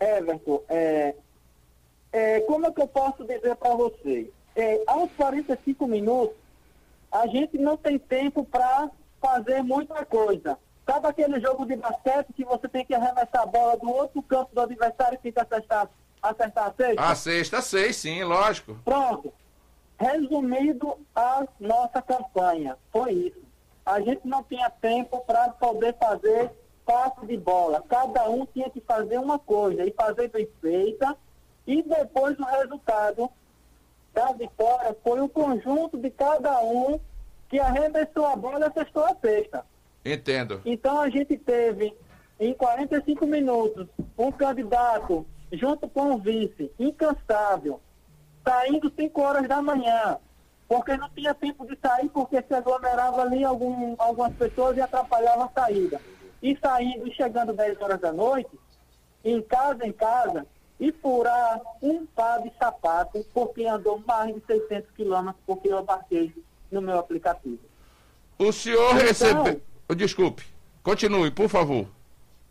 Everton, 0.00 0.62
é, 0.68 1.14
é, 2.10 2.40
como 2.40 2.66
é 2.66 2.72
que 2.72 2.80
eu 2.80 2.88
posso 2.88 3.22
dizer 3.24 3.54
para 3.56 3.74
você? 3.74 4.30
É, 4.56 4.80
aos 4.86 5.10
45 5.12 5.86
minutos, 5.86 6.36
a 7.12 7.26
gente 7.26 7.58
não 7.58 7.76
tem 7.76 7.98
tempo 7.98 8.44
para 8.44 8.90
fazer 9.20 9.62
muita 9.62 10.04
coisa. 10.06 10.58
Sabe 10.86 11.06
aquele 11.06 11.38
jogo 11.38 11.66
de 11.66 11.76
basquete 11.76 12.32
que 12.34 12.44
você 12.44 12.66
tem 12.66 12.84
que 12.84 12.94
arremessar 12.94 13.42
a 13.42 13.46
bola 13.46 13.76
do 13.76 13.90
outro 13.90 14.22
campo 14.22 14.54
do 14.54 14.60
adversário 14.62 15.18
e 15.18 15.22
fica 15.22 15.42
acertar, 15.42 15.88
acertar 16.22 16.68
a 16.68 16.74
sexta? 16.74 17.02
A 17.02 17.14
sexta, 17.14 17.60
sei, 17.60 17.92
sim, 17.92 18.24
lógico. 18.24 18.74
Pronto. 18.84 19.32
Resumido 19.98 20.96
a 21.14 21.46
nossa 21.58 22.00
campanha, 22.00 22.76
foi 22.92 23.12
isso. 23.12 23.42
A 23.84 24.00
gente 24.00 24.26
não 24.26 24.42
tinha 24.44 24.70
tempo 24.70 25.20
para 25.26 25.48
poder 25.50 25.96
fazer 25.98 26.52
passe 26.86 27.26
de 27.26 27.36
bola. 27.36 27.84
Cada 27.88 28.28
um 28.30 28.46
tinha 28.46 28.70
que 28.70 28.80
fazer 28.80 29.18
uma 29.18 29.38
coisa 29.38 29.84
e 29.84 29.90
fazer 29.92 30.28
bem 30.28 30.48
feita. 30.60 31.16
E 31.66 31.82
depois 31.82 32.38
o 32.38 32.44
resultado 32.44 33.30
da 34.14 34.32
vitória 34.32 34.96
foi 35.02 35.20
o 35.20 35.28
conjunto 35.28 35.98
de 35.98 36.10
cada 36.10 36.60
um 36.62 36.98
que 37.48 37.58
arremessou 37.58 38.26
a 38.26 38.36
bola 38.36 38.60
e 38.60 38.64
acertou 38.64 39.04
a 39.04 39.14
cesta. 39.16 39.66
Entendo. 40.04 40.62
Então 40.64 41.00
a 41.00 41.10
gente 41.10 41.36
teve, 41.36 41.94
em 42.38 42.54
45 42.54 43.26
minutos, 43.26 43.86
um 44.16 44.30
candidato 44.30 45.26
junto 45.52 45.88
com 45.88 46.14
o 46.14 46.18
vice, 46.18 46.70
incansável, 46.78 47.80
saindo 48.44 48.92
5 48.94 49.20
horas 49.20 49.48
da 49.48 49.60
manhã, 49.62 50.18
porque 50.68 50.96
não 50.96 51.08
tinha 51.10 51.34
tempo 51.34 51.66
de 51.66 51.78
sair, 51.80 52.08
porque 52.08 52.42
se 52.42 52.54
aglomerava 52.54 53.22
ali 53.22 53.44
algum, 53.44 53.94
algumas 53.98 54.34
pessoas 54.34 54.76
e 54.76 54.80
atrapalhava 54.80 55.44
a 55.44 55.60
saída 55.60 56.00
e 56.42 56.56
saindo 56.56 57.08
e 57.08 57.14
chegando 57.14 57.52
10 57.52 57.80
horas 57.80 58.00
da 58.00 58.12
noite, 58.12 58.50
em 59.24 59.42
casa 59.42 59.86
em 59.86 59.92
casa, 59.92 60.46
e 60.78 60.92
furar 60.92 61.60
um 61.82 62.06
par 62.06 62.40
de 62.42 62.52
sapatos, 62.56 63.26
porque 63.34 63.66
andou 63.66 64.00
mais 64.06 64.34
de 64.34 64.40
600 64.46 64.90
quilômetros, 64.92 65.42
porque 65.44 65.68
eu 65.68 65.78
abarquei 65.78 66.32
no 66.70 66.80
meu 66.80 66.98
aplicativo. 66.98 67.58
O 68.38 68.52
senhor 68.52 68.94
então, 68.94 69.06
recebeu. 69.06 69.60
Desculpe, 69.96 70.44
continue, 70.82 71.30
por 71.30 71.48
favor. 71.48 71.88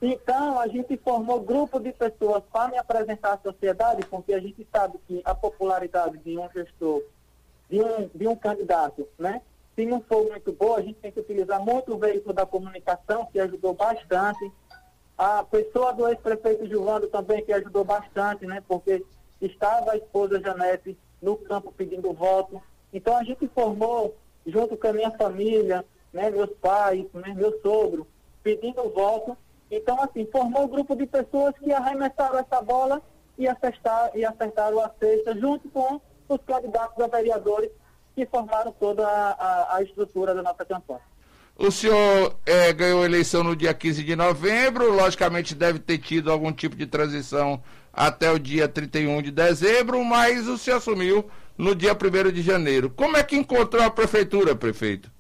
Então, 0.01 0.60
a 0.60 0.68
gente 0.68 0.96
formou 0.98 1.42
grupo 1.42 1.80
de 1.80 1.92
pessoas 1.92 2.44
para 2.51 2.70
me 2.70 2.77
apresentar 2.77 3.34
à 3.34 3.38
sociedade, 3.39 4.06
porque 4.06 4.34
a 4.34 4.39
gente 4.39 4.68
sabe 4.72 5.00
que 5.08 5.22
a 5.25 5.34
popularidade 5.34 6.18
de 6.20 6.38
um 6.38 6.50
gestor, 6.51 7.01
de 7.70 7.82
um, 7.82 8.10
de 8.13 8.27
um 8.27 8.36
candidato, 8.36 9.08
né, 9.18 9.42
se 9.77 9.86
não 9.86 10.01
for 10.01 10.27
muito 10.27 10.51
boa, 10.51 10.80
a 10.80 10.82
gente 10.82 11.00
tem 11.00 11.12
que 11.12 11.20
utilizar 11.20 11.62
muito 11.62 11.94
o 11.94 12.00
veículo 12.00 12.34
da 12.34 12.48
comunicação, 12.48 13.27
que 13.27 13.39
ajudou 13.39 13.75
bastante. 13.75 14.51
A 15.16 15.44
pessoa 15.44 15.94
do 15.94 16.08
ex-prefeito 16.08 16.66
Gilvando 16.66 17.08
também, 17.08 17.46
que 17.46 17.54
ajudou 17.54 17.84
bastante, 17.84 18.48
né? 18.48 18.63
Porque 18.68 19.06
estava 19.39 19.92
a 19.92 19.98
esposa 19.98 20.42
Janete 20.42 20.98
no 21.22 21.38
campo 21.38 21.72
pedindo 21.72 22.12
voto. 22.12 22.60
Então 22.92 23.16
a 23.18 23.24
gente 23.24 23.48
formou, 23.50 24.16
junto 24.48 24.75
com 24.75 24.88
a 24.88 24.94
minha 24.94 25.12
família, 25.12 25.86
né, 26.12 26.32
meus 26.32 26.50
pais, 26.58 27.06
né, 27.13 27.36
meu 27.36 27.60
sogro, 27.62 28.08
pedindo 28.42 28.89
voto. 28.89 29.38
Então, 29.69 30.01
assim, 30.01 30.25
formou 30.31 30.63
um 30.63 30.67
grupo 30.67 30.95
de 30.95 31.05
pessoas 31.05 31.53
que 31.59 31.71
arremessaram 31.71 32.39
essa 32.39 32.62
bola 32.62 33.01
e, 33.38 33.47
acertar, 33.47 34.12
e 34.15 34.25
acertaram 34.25 34.79
a 34.79 34.89
cesta 35.00 35.38
junto 35.38 35.69
com 35.69 36.00
os 36.29 36.39
candidatos 36.45 37.03
a 37.03 37.07
vereadores 37.07 37.69
que 38.15 38.25
formaram 38.25 38.71
toda 38.79 39.07
a, 39.07 39.31
a, 39.31 39.75
a 39.77 39.83
estrutura 39.83 40.33
da 40.33 40.41
nossa 40.41 40.65
campanha. 40.65 41.01
O 41.55 41.71
senhor 41.71 42.36
é, 42.45 42.71
ganhou 42.71 43.01
a 43.01 43.05
eleição 43.05 43.43
no 43.43 43.55
dia 43.55 43.74
15 43.74 44.03
de 44.03 44.15
novembro, 44.15 44.93
logicamente 44.93 45.55
deve 45.55 45.79
ter 45.79 45.97
tido 45.97 46.31
algum 46.31 46.51
tipo 46.51 46.75
de 46.75 46.86
transição 46.86 47.62
até 47.91 48.31
o 48.31 48.38
dia 48.38 48.67
31 48.67 49.24
de 49.24 49.31
dezembro, 49.31 50.03
mas 50.05 50.47
o 50.47 50.57
senhor 50.57 50.77
assumiu 50.77 51.25
no 51.57 51.74
dia 51.74 51.93
1 51.93 52.31
de 52.31 52.43
janeiro. 52.43 52.91
Como 52.91 53.17
é 53.17 53.24
que 53.24 53.36
encontrou 53.36 53.83
a 53.83 53.89
prefeitura, 53.89 54.55
prefeito? 54.55 55.12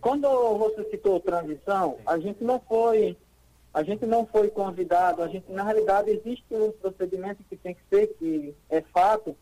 Quando 0.00 0.28
você 0.56 0.84
citou 0.90 1.20
transição, 1.20 1.98
a 2.06 2.18
gente 2.18 2.42
não 2.42 2.58
foi, 2.60 3.16
a 3.72 3.82
gente 3.82 4.06
não 4.06 4.26
foi 4.26 4.48
convidado, 4.48 5.22
a 5.22 5.28
gente, 5.28 5.50
na 5.52 5.62
realidade, 5.62 6.10
existe 6.10 6.44
um 6.52 6.72
procedimento 6.72 7.44
que 7.44 7.56
tem 7.56 7.74
que 7.74 7.82
ser, 7.90 8.06
que 8.18 8.54
é 8.70 8.80
fato, 8.80 9.36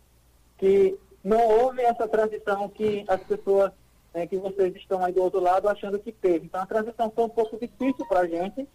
que 0.59 0.99
não 1.23 1.47
houve 1.47 1.83
essa 1.83 2.09
transição 2.09 2.69
que 2.69 3.05
as 3.07 3.23
pessoas, 3.23 3.71
é, 4.13 4.27
que 4.27 4.37
vocês 4.37 4.75
estão 4.77 5.05
aí 5.05 5.13
do 5.13 5.23
outro 5.23 5.41
lado 5.41 5.69
achando 5.69 5.99
que 5.99 6.11
teve. 6.11 6.47
Então 6.47 6.61
a 6.61 6.67
transição 6.67 7.11
foi 7.15 7.25
um 7.25 7.29
pouco 7.29 7.57
difícil 7.59 8.07
para 8.09 8.21
a 8.21 8.27
gente. 8.27 8.67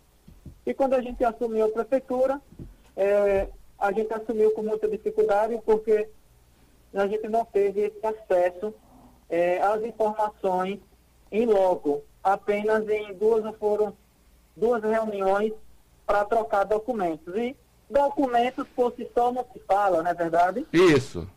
E 0.65 0.73
quando 0.73 0.93
a 0.93 1.01
gente 1.01 1.23
assumiu 1.23 1.65
a 1.65 1.69
prefeitura, 1.69 2.41
é, 2.95 3.49
a 3.77 3.91
gente 3.91 4.13
assumiu 4.13 4.51
com 4.51 4.63
muita 4.63 4.87
dificuldade 4.87 5.59
porque 5.65 6.07
a 6.93 7.07
gente 7.07 7.27
não 7.27 7.43
teve 7.43 7.81
esse 7.81 8.05
acesso 8.05 8.73
é, 9.29 9.59
às 9.61 9.83
informações 9.83 10.79
em 11.33 11.45
loco. 11.45 12.01
Apenas 12.23 12.87
em 12.87 13.13
duas 13.15 13.43
foram 13.57 13.93
duas 14.55 14.81
reuniões 14.81 15.51
para 16.05 16.23
trocar 16.23 16.63
documentos. 16.63 17.35
E 17.35 17.53
documentos 17.89 18.65
por 18.73 18.93
si 18.95 19.05
só 19.13 19.33
não 19.33 19.45
se 19.51 19.59
fala, 19.67 20.01
não 20.01 20.09
é 20.09 20.13
verdade? 20.13 20.65
Isso 20.71 21.27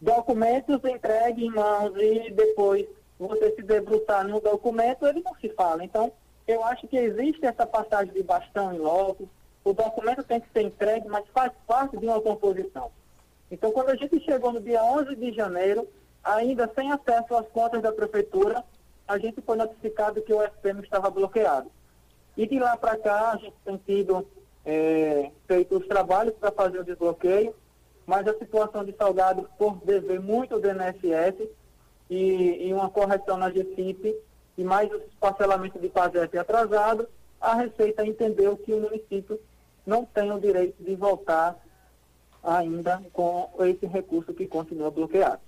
documentos 0.00 0.84
entregues 0.84 1.44
em 1.44 1.50
mãos 1.50 1.92
e 1.96 2.30
depois 2.30 2.86
você 3.18 3.54
se 3.54 3.62
debruçar 3.62 4.26
no 4.26 4.40
documento, 4.40 5.06
ele 5.06 5.22
não 5.22 5.34
se 5.36 5.48
fala. 5.50 5.84
Então, 5.84 6.12
eu 6.46 6.62
acho 6.64 6.86
que 6.86 6.96
existe 6.96 7.44
essa 7.44 7.66
passagem 7.66 8.12
de 8.12 8.22
bastão 8.22 8.74
em 8.74 8.78
loco, 8.78 9.28
o 9.64 9.72
documento 9.72 10.22
tem 10.22 10.40
que 10.40 10.48
ser 10.52 10.62
entregue, 10.62 11.08
mas 11.08 11.24
faz 11.34 11.50
parte 11.66 11.96
de 11.96 12.06
uma 12.06 12.20
composição. 12.20 12.90
Então, 13.50 13.72
quando 13.72 13.88
a 13.88 13.96
gente 13.96 14.20
chegou 14.20 14.52
no 14.52 14.60
dia 14.60 14.82
11 14.82 15.16
de 15.16 15.32
janeiro, 15.32 15.88
ainda 16.22 16.70
sem 16.74 16.92
acesso 16.92 17.34
às 17.34 17.48
contas 17.48 17.82
da 17.82 17.90
prefeitura, 17.90 18.62
a 19.06 19.18
gente 19.18 19.40
foi 19.40 19.56
notificado 19.56 20.22
que 20.22 20.32
o 20.32 20.42
SPM 20.42 20.82
estava 20.82 21.10
bloqueado. 21.10 21.70
E 22.36 22.46
de 22.46 22.58
lá 22.58 22.76
para 22.76 22.96
cá, 22.96 23.32
a 23.32 23.36
gente 23.36 23.54
tem 23.64 23.76
tido 23.78 24.26
é, 24.64 25.30
feito 25.46 25.76
os 25.78 25.86
trabalhos 25.86 26.34
para 26.34 26.50
fazer 26.50 26.80
o 26.80 26.84
desbloqueio, 26.84 27.54
mas 28.04 28.26
a 28.26 28.38
situação 28.38 28.84
de 28.84 28.94
Salgado, 28.94 29.48
por 29.58 29.76
dever 29.84 30.20
muito 30.20 30.58
do 30.58 30.68
INSS 30.68 31.48
e, 32.10 32.68
e 32.68 32.72
uma 32.72 32.90
correção 32.90 33.36
na 33.36 33.48
GFIP, 33.50 34.14
e 34.58 34.64
mais 34.64 34.90
o 34.92 35.00
parcelamento 35.20 35.78
de 35.78 35.88
PASEP 35.88 36.38
atrasado, 36.38 37.08
a 37.40 37.54
Receita 37.54 38.06
entendeu 38.06 38.56
que 38.56 38.72
o 38.72 38.80
município 38.80 39.38
não 39.86 40.04
tem 40.04 40.32
o 40.32 40.40
direito 40.40 40.82
de 40.82 40.94
voltar 40.94 41.56
ainda 42.42 43.02
com 43.12 43.50
esse 43.60 43.86
recurso 43.86 44.32
que 44.32 44.46
continua 44.46 44.90
bloqueado. 44.90 45.40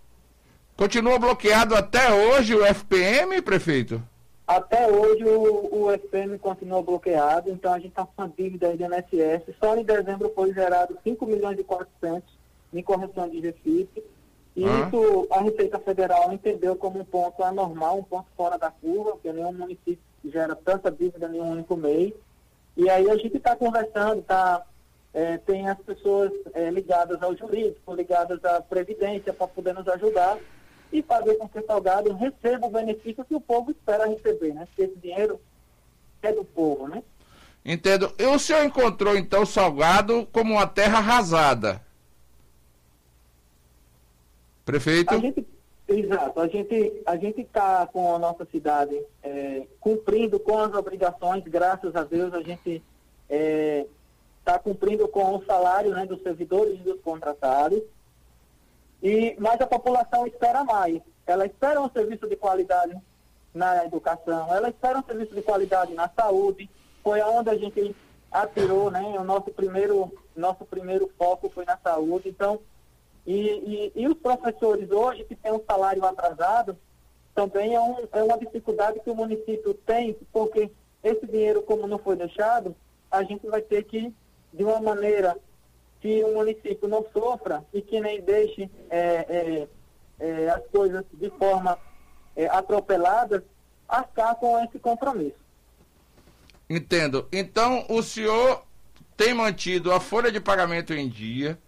Continua 0.79 1.19
bloqueado 1.19 1.75
até 1.75 2.09
hoje 2.13 2.55
o 2.55 2.65
FPM, 2.65 3.43
prefeito? 3.43 4.01
Até 4.47 4.87
hoje 4.87 5.25
o, 5.25 5.87
o 5.87 5.91
FPM 5.91 6.39
continua 6.39 6.81
bloqueado, 6.81 7.51
então 7.51 7.73
a 7.73 7.81
gente 7.81 7.89
está 7.89 8.07
com 8.07 8.13
uma 8.17 8.29
dívida 8.29 8.69
aí 8.69 8.77
do 8.77 8.85
INSS. 8.85 9.57
Só 9.59 9.77
em 9.77 9.83
dezembro 9.83 10.31
foi 10.37 10.55
gerado 10.55 10.97
5 11.03 11.27
milhões 11.27 11.59
e 11.59 11.65
400 11.65 12.23
em 12.73 12.81
correção 12.81 13.29
de 13.29 13.41
GFIP. 13.41 14.05
E 14.55 14.65
ah. 14.65 14.87
isso 14.87 15.27
a 15.33 15.41
Receita 15.41 15.81
Federal 15.81 16.33
entendeu 16.33 16.77
como 16.77 17.01
um 17.01 17.05
ponto 17.05 17.43
anormal, 17.43 17.99
um 17.99 18.05
ponto 18.05 18.29
fora 18.37 18.57
da 18.57 18.71
curva, 18.71 19.11
porque 19.11 19.33
nenhum 19.33 19.53
município 19.53 19.99
gera 20.27 20.55
tanta 20.55 20.93
dívida 20.93 21.27
em 21.27 21.41
um 21.41 21.51
único 21.51 21.77
mês. 21.77 22.13
E 22.77 22.89
aí 22.89 23.11
a 23.11 23.17
gente 23.17 23.37
está 23.37 23.57
conversando, 23.57 24.23
tá, 24.23 24.63
é, 25.13 25.39
tem 25.39 25.69
as 25.69 25.79
pessoas 25.79 26.31
é, 26.55 26.71
ligadas 26.71 27.21
ao 27.21 27.37
jurídico, 27.37 27.93
ligadas 27.97 28.45
à 28.45 28.61
Previdência, 28.61 29.33
para 29.33 29.49
poder 29.49 29.75
nos 29.75 29.89
ajudar 29.89 30.39
e 30.93 31.03
fazer 31.03 31.35
com 31.35 31.49
que 31.49 31.59
o 31.59 31.67
Salgado 31.67 32.13
receba 32.15 32.67
o 32.67 32.71
benefício 32.71 33.25
que 33.25 33.35
o 33.35 33.41
povo 33.41 33.71
espera 33.71 34.07
receber, 34.07 34.55
né? 34.55 34.67
Porque 34.67 34.83
esse 34.83 34.97
dinheiro 34.97 35.41
é 36.23 36.33
do 36.33 36.45
povo, 36.45 36.89
né? 36.89 37.03
Entendo. 37.65 38.13
E 38.19 38.25
o 38.25 38.39
senhor 38.39 38.65
encontrou, 38.65 39.17
então, 39.17 39.45
Salgado 39.45 40.27
como 40.33 40.55
uma 40.55 40.67
terra 40.67 40.99
arrasada? 40.99 41.83
Prefeito? 44.65 45.15
A 45.15 45.19
gente, 45.19 45.47
exato. 45.87 46.41
A 46.41 46.49
gente 46.49 47.03
a 47.07 47.17
gente 47.17 47.41
está 47.41 47.87
com 47.87 48.15
a 48.15 48.19
nossa 48.19 48.47
cidade 48.47 48.99
é, 49.23 49.67
cumprindo 49.81 50.39
com 50.39 50.59
as 50.59 50.75
obrigações, 50.75 51.43
graças 51.45 51.95
a 51.97 52.05
Deus, 52.05 52.33
a 52.35 52.43
gente 52.43 52.77
está 52.77 52.83
é, 53.31 53.87
tá 54.45 54.59
cumprindo 54.59 55.09
com 55.09 55.37
o 55.37 55.45
salário 55.45 55.91
né, 55.93 56.07
dos 56.07 56.23
servidores 56.23 56.79
e 56.81 56.83
dos 56.83 57.01
contratados. 57.01 57.83
E, 59.03 59.37
mas 59.39 59.61
a 59.61 59.67
população 59.67 60.27
espera 60.27 60.65
mais. 60.65 61.01
Ela 61.27 61.47
espera 61.47 61.81
um 61.81 61.91
serviço 61.91 62.27
de 62.29 62.37
qualidade 62.37 62.97
na 63.55 63.85
educação, 63.85 64.55
ela 64.55 64.69
espera 64.69 64.99
um 64.99 65.05
serviço 65.05 65.35
de 65.35 65.43
qualidade 65.43 65.95
na 65.95 66.09
saúde. 66.09 66.69
Foi 67.03 67.21
aonde 67.21 67.51
a 67.51 67.57
gente 67.57 67.95
atirou, 68.31 68.91
né? 68.91 69.03
O 69.19 69.25
nosso 69.25 69.51
primeiro, 69.51 70.13
nosso 70.37 70.65
primeiro 70.65 71.11
foco 71.19 71.51
foi 71.51 71.65
na 71.65 71.77
saúde. 71.79 72.29
Então, 72.29 72.61
e, 73.27 73.35
e, 73.35 73.93
e 73.95 74.09
os 74.09 74.15
professores 74.15 74.91
hoje 74.91 75.25
que 75.25 75.35
têm 75.35 75.53
um 75.53 75.63
salário 75.67 76.05
atrasado, 76.05 76.77
também 77.35 77.75
é, 77.75 77.81
um, 77.81 77.97
é 78.13 78.23
uma 78.23 78.39
dificuldade 78.39 79.01
que 79.01 79.11
o 79.11 79.15
município 79.15 79.75
tem, 79.75 80.17
porque 80.33 80.71
esse 81.03 81.27
dinheiro, 81.27 81.63
como 81.63 81.87
não 81.87 81.99
foi 81.99 82.17
deixado, 82.17 82.75
a 83.11 83.23
gente 83.23 83.47
vai 83.47 83.63
ter 83.63 83.85
que, 83.85 84.13
de 84.53 84.65
uma 84.65 84.81
maneira 84.81 85.37
que 86.01 86.23
o 86.25 86.35
município 86.35 86.89
não 86.89 87.05
sofra 87.13 87.65
e 87.73 87.83
que 87.83 88.01
nem 88.01 88.21
deixe 88.21 88.71
é, 88.91 88.99
é, 89.01 89.69
é, 90.21 90.49
as 90.51 90.67
coisas 90.69 91.05
de 91.15 91.31
forma 91.31 91.79
é, 92.37 92.47
atropelada, 92.47 93.45
arcar 93.89 94.37
com 94.37 94.63
esse 94.63 94.79
compromisso. 94.79 95.37
Entendo. 96.71 97.27
Então, 97.33 97.85
o 97.89 98.03
senhor 98.03 98.63
tem 99.17 99.35
mantido 99.35 99.93
a 99.93 99.99
folha 99.99 100.31
de 100.31 100.39
pagamento 100.39 100.93
em 100.93 101.09
dia, 101.09 101.59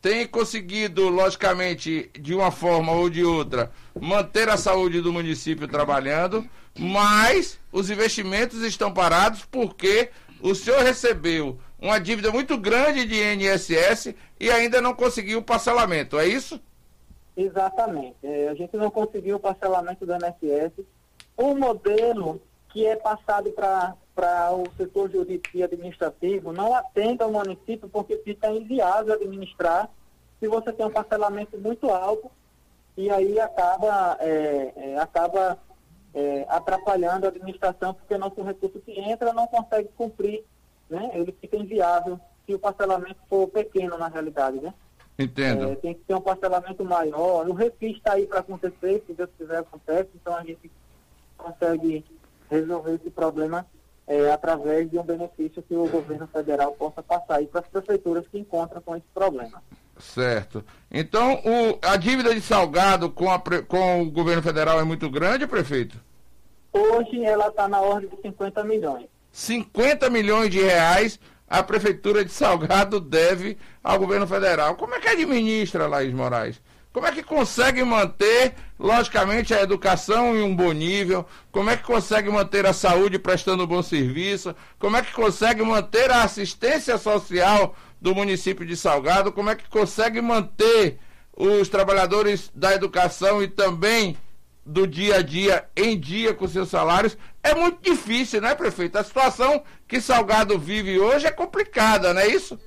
tem 0.00 0.26
conseguido, 0.26 1.08
logicamente, 1.08 2.10
de 2.18 2.34
uma 2.34 2.50
forma 2.50 2.92
ou 2.92 3.10
de 3.10 3.24
outra, 3.24 3.72
manter 4.00 4.48
a 4.48 4.56
saúde 4.56 5.00
do 5.00 5.12
município 5.12 5.66
trabalhando, 5.66 6.48
mas 6.78 7.58
os 7.72 7.90
investimentos 7.90 8.62
estão 8.62 8.92
parados 8.92 9.44
porque 9.50 10.10
o 10.40 10.54
senhor 10.54 10.82
recebeu 10.82 11.58
uma 11.80 11.98
dívida 11.98 12.30
muito 12.30 12.56
grande 12.56 13.04
de 13.04 13.16
INSS 13.16 14.14
e 14.40 14.50
ainda 14.50 14.80
não 14.80 14.94
conseguiu 14.94 15.38
o 15.38 15.42
parcelamento, 15.42 16.18
é 16.18 16.26
isso? 16.26 16.60
Exatamente. 17.36 18.16
É, 18.22 18.48
a 18.48 18.54
gente 18.54 18.76
não 18.76 18.90
conseguiu 18.90 19.36
o 19.36 19.40
parcelamento 19.40 20.06
do 20.06 20.12
INSS. 20.14 20.72
O 21.36 21.54
modelo 21.54 22.40
que 22.70 22.86
é 22.86 22.96
passado 22.96 23.50
para 23.52 24.52
o 24.52 24.64
setor 24.76 25.10
jurídico 25.10 25.56
e 25.56 25.62
administrativo 25.62 26.52
não 26.52 26.74
atende 26.74 27.22
ao 27.22 27.30
município 27.30 27.88
porque 27.88 28.16
fica 28.18 28.50
inviável 28.50 29.14
administrar 29.14 29.90
se 30.38 30.48
você 30.48 30.72
tem 30.72 30.84
um 30.84 30.90
parcelamento 30.90 31.58
muito 31.58 31.90
alto 31.90 32.30
e 32.96 33.10
aí 33.10 33.38
acaba, 33.40 34.16
é, 34.20 34.72
é, 34.76 34.98
acaba 34.98 35.58
é, 36.14 36.46
atrapalhando 36.48 37.26
a 37.26 37.28
administração 37.28 37.94
porque 37.94 38.16
nosso 38.16 38.42
recurso 38.42 38.78
que 38.80 38.98
entra 38.98 39.32
não 39.32 39.46
consegue 39.46 39.88
cumprir 39.96 40.44
né, 40.88 41.10
ele 41.14 41.36
fica 41.40 41.56
inviável 41.56 42.20
se 42.44 42.54
o 42.54 42.58
parcelamento 42.58 43.16
for 43.28 43.48
pequeno 43.48 43.98
na 43.98 44.08
realidade, 44.08 44.60
né? 44.60 44.72
Entendo. 45.18 45.72
É, 45.72 45.74
tem 45.76 45.94
que 45.94 46.00
ter 46.00 46.14
um 46.14 46.20
parcelamento 46.20 46.84
maior. 46.84 47.48
O 47.48 47.54
refis 47.54 47.96
está 47.96 48.12
aí 48.12 48.26
para 48.26 48.40
acontecer, 48.40 49.02
se 49.06 49.14
Deus 49.14 49.30
quiser 49.36 49.58
acontece, 49.58 50.10
então 50.14 50.36
a 50.36 50.44
gente 50.44 50.70
consegue 51.36 52.04
resolver 52.50 52.94
esse 52.94 53.10
problema 53.10 53.66
é, 54.06 54.30
através 54.30 54.90
de 54.90 54.98
um 54.98 55.02
benefício 55.02 55.62
que 55.62 55.74
o 55.74 55.88
governo 55.88 56.26
federal 56.28 56.72
possa 56.72 57.02
passar 57.02 57.36
aí 57.36 57.46
para 57.46 57.60
as 57.60 57.66
prefeituras 57.66 58.26
que 58.28 58.38
encontram 58.38 58.80
com 58.80 58.94
esse 58.94 59.06
problema. 59.12 59.62
Certo. 59.98 60.64
Então, 60.90 61.40
o, 61.44 61.78
a 61.82 61.96
dívida 61.96 62.34
de 62.34 62.40
Salgado 62.40 63.10
com, 63.10 63.30
a, 63.30 63.40
com 63.66 64.02
o 64.02 64.10
governo 64.10 64.42
federal 64.42 64.78
é 64.78 64.84
muito 64.84 65.10
grande, 65.10 65.46
prefeito? 65.46 65.98
Hoje 66.72 67.24
ela 67.24 67.48
está 67.48 67.66
na 67.66 67.80
ordem 67.80 68.10
de 68.10 68.20
50 68.20 68.62
milhões. 68.64 69.06
50 69.36 70.08
milhões 70.08 70.48
de 70.48 70.62
reais 70.62 71.20
a 71.46 71.62
Prefeitura 71.62 72.24
de 72.24 72.32
Salgado 72.32 72.98
deve 72.98 73.58
ao 73.84 73.98
governo 73.98 74.26
federal. 74.26 74.76
Como 74.76 74.94
é 74.94 74.98
que 74.98 75.10
administra, 75.10 75.86
Laís 75.86 76.14
Moraes? 76.14 76.58
Como 76.90 77.06
é 77.06 77.12
que 77.12 77.22
consegue 77.22 77.84
manter, 77.84 78.54
logicamente, 78.78 79.52
a 79.52 79.60
educação 79.60 80.34
em 80.34 80.40
um 80.40 80.56
bom 80.56 80.72
nível? 80.72 81.26
Como 81.52 81.68
é 81.68 81.76
que 81.76 81.82
consegue 81.82 82.30
manter 82.30 82.64
a 82.64 82.72
saúde 82.72 83.18
prestando 83.18 83.64
um 83.64 83.66
bom 83.66 83.82
serviço? 83.82 84.56
Como 84.78 84.96
é 84.96 85.02
que 85.02 85.12
consegue 85.12 85.62
manter 85.62 86.10
a 86.10 86.22
assistência 86.22 86.96
social 86.96 87.76
do 88.00 88.14
município 88.14 88.64
de 88.64 88.74
Salgado? 88.74 89.30
Como 89.30 89.50
é 89.50 89.54
que 89.54 89.68
consegue 89.68 90.22
manter 90.22 90.98
os 91.36 91.68
trabalhadores 91.68 92.50
da 92.54 92.72
educação 92.74 93.42
e 93.42 93.48
também 93.48 94.16
do 94.66 94.86
dia 94.86 95.16
a 95.16 95.22
dia 95.22 95.68
em 95.76 95.98
dia 95.98 96.34
com 96.34 96.48
seus 96.48 96.68
salários 96.68 97.16
é 97.46 97.54
muito 97.54 97.80
difícil, 97.80 98.40
né, 98.40 98.54
prefeito? 98.54 98.98
A 98.98 99.04
situação 99.04 99.62
que 99.86 100.00
Salgado 100.00 100.58
vive 100.58 100.98
hoje 100.98 101.26
é 101.26 101.30
complicada, 101.30 102.12
não 102.12 102.20
é 102.20 102.26
isso? 102.26 102.58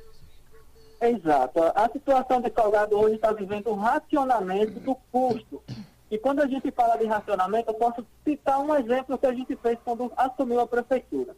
Exato. 1.02 1.62
A 1.76 1.90
situação 1.90 2.42
de 2.42 2.52
Salgado 2.52 2.98
hoje 2.98 3.16
está 3.16 3.32
vivendo 3.32 3.70
um 3.72 3.76
racionamento 3.76 4.80
do 4.80 4.96
custo. 5.12 5.62
E 6.10 6.18
quando 6.18 6.42
a 6.42 6.48
gente 6.48 6.72
fala 6.72 6.98
de 6.98 7.06
racionamento, 7.06 7.70
eu 7.70 7.74
posso 7.74 8.06
citar 8.24 8.60
um 8.60 8.76
exemplo 8.76 9.18
que 9.18 9.28
a 9.28 9.34
gente 9.34 9.56
fez 9.58 9.78
quando 9.84 10.12
assumiu 10.16 10.60
a 10.60 10.68
prefeitura. 10.68 11.36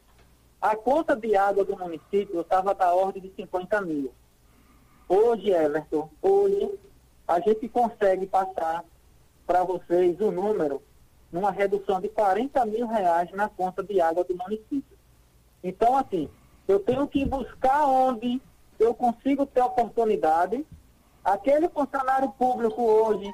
A 0.62 0.76
conta 0.76 1.16
de 1.16 1.36
água 1.36 1.66
do 1.66 1.78
município 1.78 2.42
estava 2.42 2.74
da 2.74 2.94
ordem 2.94 3.24
de 3.24 3.34
50 3.36 3.82
mil. 3.82 4.14
Hoje, 5.10 5.50
Everton, 5.50 6.10
hoje 6.22 6.70
a 7.28 7.40
gente 7.40 7.68
consegue 7.68 8.28
passar 8.28 8.86
para 9.46 9.64
vocês 9.64 10.20
o 10.22 10.32
número 10.32 10.82
numa 11.32 11.52
redução 11.52 12.02
de 12.02 12.10
40 12.10 12.66
mil 12.66 12.88
reais 12.88 13.32
na 13.32 13.48
conta 13.48 13.82
de 13.82 14.02
água 14.02 14.24
do 14.24 14.36
município. 14.36 14.98
Então, 15.64 15.96
assim, 15.98 16.30
eu 16.68 16.80
tenho 16.80 17.08
que 17.08 17.26
buscar 17.26 17.86
onde 17.86 18.42
eu 18.80 18.94
consigo 18.94 19.46
ter 19.46 19.62
oportunidade. 19.62 20.66
Aquele 21.24 21.70
funcionário 21.70 22.30
público 22.32 22.82
hoje 22.82 23.32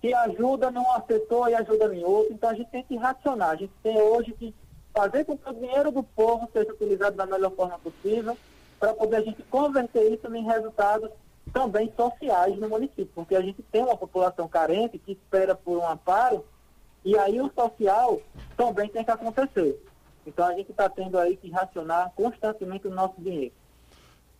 que 0.00 0.14
ajuda 0.14 0.70
num 0.70 0.84
setor 1.06 1.50
e 1.50 1.54
ajuda 1.54 1.94
em 1.94 2.04
outro, 2.04 2.32
então 2.32 2.50
a 2.50 2.54
gente 2.54 2.70
tem 2.70 2.82
que 2.84 2.96
racionar. 2.96 3.50
A 3.50 3.56
gente 3.56 3.72
tem 3.82 4.00
hoje 4.00 4.32
que 4.32 4.54
fazer 4.94 5.24
com 5.24 5.36
que 5.36 5.48
o 5.48 5.54
dinheiro 5.54 5.90
do 5.90 6.02
povo 6.02 6.48
seja 6.52 6.72
utilizado 6.72 7.16
da 7.16 7.26
melhor 7.26 7.50
forma 7.52 7.78
possível 7.78 8.36
para 8.78 8.94
poder 8.94 9.16
a 9.16 9.22
gente 9.22 9.42
converter 9.44 10.12
isso 10.12 10.34
em 10.34 10.44
resultados 10.44 11.10
também 11.52 11.92
sociais 11.96 12.56
no 12.58 12.68
município, 12.68 13.10
porque 13.14 13.34
a 13.34 13.40
gente 13.40 13.62
tem 13.62 13.82
uma 13.82 13.96
população 13.96 14.48
carente 14.48 14.98
que 14.98 15.12
espera 15.12 15.54
por 15.54 15.78
um 15.78 15.88
amparo 15.88 16.44
e 17.04 17.16
aí 17.18 17.40
o 17.40 17.50
social 17.54 18.20
também 18.56 18.88
tem 18.88 19.04
que 19.04 19.10
acontecer. 19.10 19.82
Então 20.26 20.46
a 20.46 20.54
gente 20.54 20.70
está 20.70 20.88
tendo 20.88 21.18
aí 21.18 21.36
que 21.36 21.50
racionar 21.50 22.12
constantemente 22.14 22.86
o 22.86 22.90
nosso 22.90 23.14
dinheiro. 23.18 23.52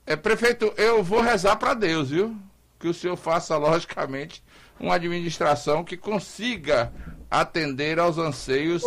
É, 0.06 0.16
prefeito, 0.16 0.72
eu 0.76 1.02
vou 1.02 1.20
rezar 1.20 1.56
para 1.56 1.74
Deus, 1.74 2.10
viu? 2.10 2.36
Que 2.78 2.88
o 2.88 2.94
senhor 2.94 3.16
faça, 3.16 3.56
logicamente, 3.58 4.42
uma 4.78 4.94
administração 4.94 5.84
que 5.84 5.96
consiga 5.96 6.92
atender 7.30 7.98
aos 7.98 8.16
anseios, 8.16 8.82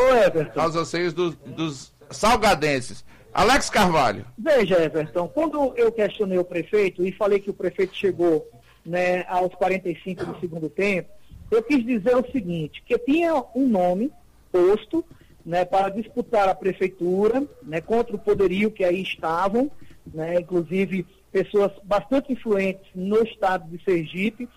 aos 0.56 0.76
anseios 0.76 1.14
dos, 1.14 1.36
dos 1.36 1.94
salgadenses. 2.10 3.06
Alex 3.34 3.70
Carvalho. 3.70 4.26
Veja, 4.38 4.84
Everton, 4.84 5.28
quando 5.28 5.74
eu 5.78 5.92
questionei 5.92 6.38
o 6.38 6.44
prefeito 6.44 7.06
e 7.06 7.12
falei 7.14 7.40
que 7.40 7.50
o 7.50 7.54
prefeito 7.54 7.96
chegou 7.96 8.50
né, 8.86 9.24
aos 9.28 9.54
45 9.56 10.26
do 10.26 10.40
segundo 10.40 10.70
tempo, 10.70 11.10
eu 11.52 11.62
quis 11.62 11.86
dizer 11.86 12.16
o 12.16 12.32
seguinte, 12.32 12.82
que 12.86 12.98
tinha 12.98 13.44
um 13.54 13.68
nome 13.68 14.12
posto 14.52 15.04
né, 15.46 15.66
para 15.66 15.90
disputar 15.90 16.48
a 16.48 16.56
prefeitura 16.56 17.44
né, 17.62 17.82
contra 17.82 18.16
o 18.16 18.20
poderio 18.20 18.72
que 18.72 18.84
aí 18.84 19.02
estavam, 19.02 19.70
né, 20.14 20.40
inclusive 20.40 21.06
pessoas 21.32 21.72
bastante 21.84 22.32
influentes 22.32 22.88
no 22.96 23.22
estado 23.24 23.70
de 23.70 23.84
Sergipe, 23.84 24.48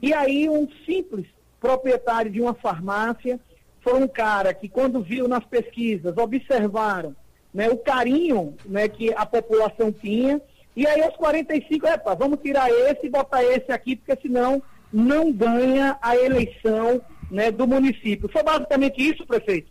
e 0.00 0.12
aí 0.12 0.48
um 0.48 0.68
simples 0.86 1.26
proprietário 1.60 2.30
de 2.30 2.40
uma 2.40 2.54
farmácia 2.54 3.40
foi 3.80 3.94
um 3.94 4.08
cara 4.08 4.52
que 4.54 4.68
quando 4.68 5.02
viu 5.02 5.28
nas 5.28 5.44
pesquisas, 5.44 6.16
observaram 6.16 7.14
né, 7.52 7.68
o 7.68 7.76
carinho 7.76 8.54
né, 8.64 8.88
que 8.88 9.12
a 9.12 9.26
população 9.26 9.92
tinha, 9.92 10.40
e 10.76 10.86
aí 10.86 11.02
aos 11.02 11.16
45, 11.16 11.86
epa, 11.86 12.14
vamos 12.14 12.40
tirar 12.40 12.68
esse 12.70 13.06
e 13.06 13.10
botar 13.10 13.44
esse 13.44 13.70
aqui, 13.70 13.94
porque 13.96 14.20
senão 14.20 14.62
não 14.94 15.32
ganha 15.32 15.98
a 16.00 16.16
eleição 16.16 17.02
né, 17.28 17.50
do 17.50 17.66
município. 17.66 18.30
Foi 18.30 18.44
basicamente 18.44 19.02
isso, 19.02 19.26
prefeito? 19.26 19.68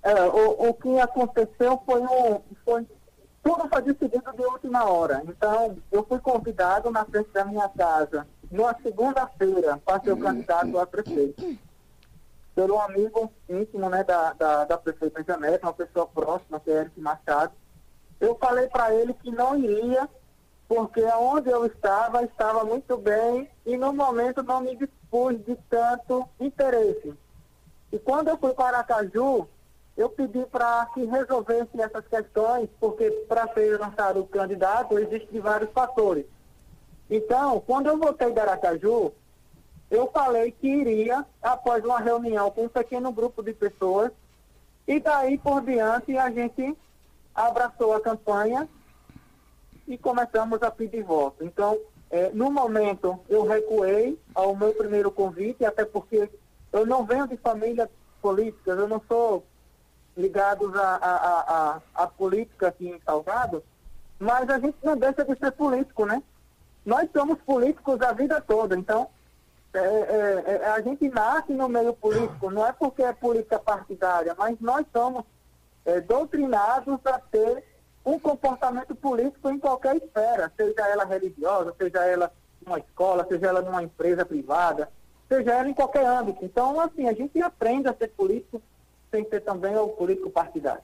É, 0.00 0.22
o, 0.22 0.68
o 0.68 0.74
que 0.74 1.00
aconteceu 1.00 1.82
foi 1.84 2.00
um. 2.00 2.40
Foi, 2.64 2.86
tudo 3.42 3.68
foi 3.68 3.82
decidido 3.82 4.32
de 4.32 4.42
última 4.42 4.84
hora. 4.84 5.22
Então, 5.26 5.76
eu 5.90 6.04
fui 6.04 6.20
convidado 6.20 6.88
na 6.90 7.04
frente 7.04 7.30
da 7.30 7.44
minha 7.44 7.68
casa, 7.68 8.26
numa 8.50 8.76
segunda-feira, 8.80 9.80
para 9.84 10.00
ser 10.00 10.12
o 10.12 10.18
candidato 10.18 10.78
a 10.78 10.86
prefeito. 10.86 11.58
Pelo 12.54 12.80
amigo 12.80 13.32
íntimo 13.48 13.88
né, 13.90 14.04
da, 14.04 14.32
da, 14.34 14.64
da 14.66 14.78
prefeita 14.78 15.24
Janete, 15.24 15.64
uma 15.64 15.72
pessoa 15.72 16.06
próxima, 16.06 16.60
que 16.60 16.70
é 16.70 16.80
Eric 16.80 17.00
Machado. 17.00 17.52
Eu 18.20 18.36
falei 18.36 18.68
para 18.68 18.94
ele 18.94 19.14
que 19.14 19.30
não 19.30 19.56
iria, 19.56 20.08
porque 20.70 21.02
onde 21.02 21.50
eu 21.50 21.66
estava, 21.66 22.22
estava 22.22 22.62
muito 22.62 22.96
bem 22.96 23.50
e 23.66 23.76
no 23.76 23.92
momento 23.92 24.40
não 24.40 24.60
me 24.60 24.76
dispus 24.76 25.36
de 25.44 25.56
tanto 25.68 26.28
interesse. 26.38 27.12
E 27.90 27.98
quando 27.98 28.28
eu 28.28 28.38
fui 28.38 28.54
para 28.54 28.78
Aracaju, 28.78 29.48
eu 29.96 30.08
pedi 30.08 30.46
para 30.46 30.86
que 30.94 31.04
resolvesse 31.06 31.70
essas 31.74 32.06
questões, 32.06 32.68
porque 32.78 33.10
para 33.28 33.52
ser 33.52 33.80
lançado 33.80 34.20
o 34.20 34.28
candidato 34.28 34.96
existem 34.96 35.40
vários 35.40 35.72
fatores. 35.72 36.24
Então, 37.10 37.58
quando 37.66 37.88
eu 37.88 37.98
voltei 37.98 38.32
de 38.32 38.38
Aracaju, 38.38 39.12
eu 39.90 40.08
falei 40.12 40.52
que 40.52 40.68
iria, 40.68 41.26
após 41.42 41.84
uma 41.84 41.98
reunião 41.98 42.48
com 42.52 42.66
um 42.66 42.68
pequeno 42.68 43.10
grupo 43.10 43.42
de 43.42 43.52
pessoas, 43.52 44.12
e 44.86 45.00
daí 45.00 45.36
por 45.36 45.62
diante 45.62 46.16
a 46.16 46.30
gente 46.30 46.78
abraçou 47.34 47.92
a 47.92 48.00
campanha 48.00 48.68
e 49.86 49.98
começamos 49.98 50.62
a 50.62 50.70
pedir 50.70 51.02
voto. 51.02 51.44
Então, 51.44 51.78
é, 52.10 52.30
no 52.32 52.50
momento, 52.50 53.20
eu 53.28 53.46
recuei 53.46 54.18
ao 54.34 54.54
meu 54.56 54.74
primeiro 54.74 55.10
convite, 55.10 55.64
até 55.64 55.84
porque 55.84 56.28
eu 56.72 56.84
não 56.84 57.04
venho 57.04 57.26
de 57.28 57.36
família 57.36 57.88
política, 58.20 58.72
eu 58.72 58.88
não 58.88 59.00
sou 59.06 59.44
ligado 60.16 60.72
à 60.76 60.96
a, 60.96 61.16
a, 61.16 61.40
a, 61.40 61.80
a, 62.02 62.06
política 62.06 62.68
aqui 62.68 62.88
em 62.88 63.00
Salgado, 63.04 63.62
mas 64.18 64.50
a 64.50 64.58
gente 64.58 64.76
não 64.82 64.96
deixa 64.96 65.24
de 65.24 65.38
ser 65.38 65.52
político, 65.52 66.04
né? 66.04 66.22
Nós 66.84 67.08
somos 67.12 67.38
políticos 67.42 68.00
a 68.02 68.12
vida 68.12 68.40
toda, 68.40 68.76
então 68.76 69.08
é, 69.72 69.78
é, 69.78 70.66
a 70.66 70.80
gente 70.80 71.08
nasce 71.08 71.52
no 71.52 71.68
meio 71.68 71.94
político, 71.94 72.50
não 72.50 72.66
é 72.66 72.72
porque 72.72 73.02
é 73.02 73.12
política 73.12 73.58
partidária, 73.58 74.34
mas 74.36 74.58
nós 74.60 74.84
somos 74.92 75.24
doutrinados 76.06 76.98
a 77.06 77.18
ter 77.18 77.64
um 78.04 78.18
comportamento 78.18 78.94
político 78.94 79.50
em 79.50 79.58
qualquer 79.58 79.96
esfera, 79.96 80.52
seja 80.56 80.88
ela 80.88 81.04
religiosa, 81.04 81.74
seja 81.78 82.04
ela 82.04 82.32
numa 82.64 82.78
escola, 82.78 83.26
seja 83.28 83.46
ela 83.46 83.62
numa 83.62 83.82
empresa 83.82 84.24
privada, 84.24 84.90
seja 85.28 85.52
ela 85.52 85.68
em 85.68 85.74
qualquer 85.74 86.04
âmbito. 86.04 86.44
Então, 86.44 86.80
assim, 86.80 87.08
a 87.08 87.12
gente 87.12 87.40
aprende 87.40 87.88
a 87.88 87.94
ser 87.94 88.08
político 88.08 88.62
sem 89.10 89.28
ser 89.28 89.40
também 89.40 89.76
o 89.76 89.88
político 89.88 90.30
partidário. 90.30 90.82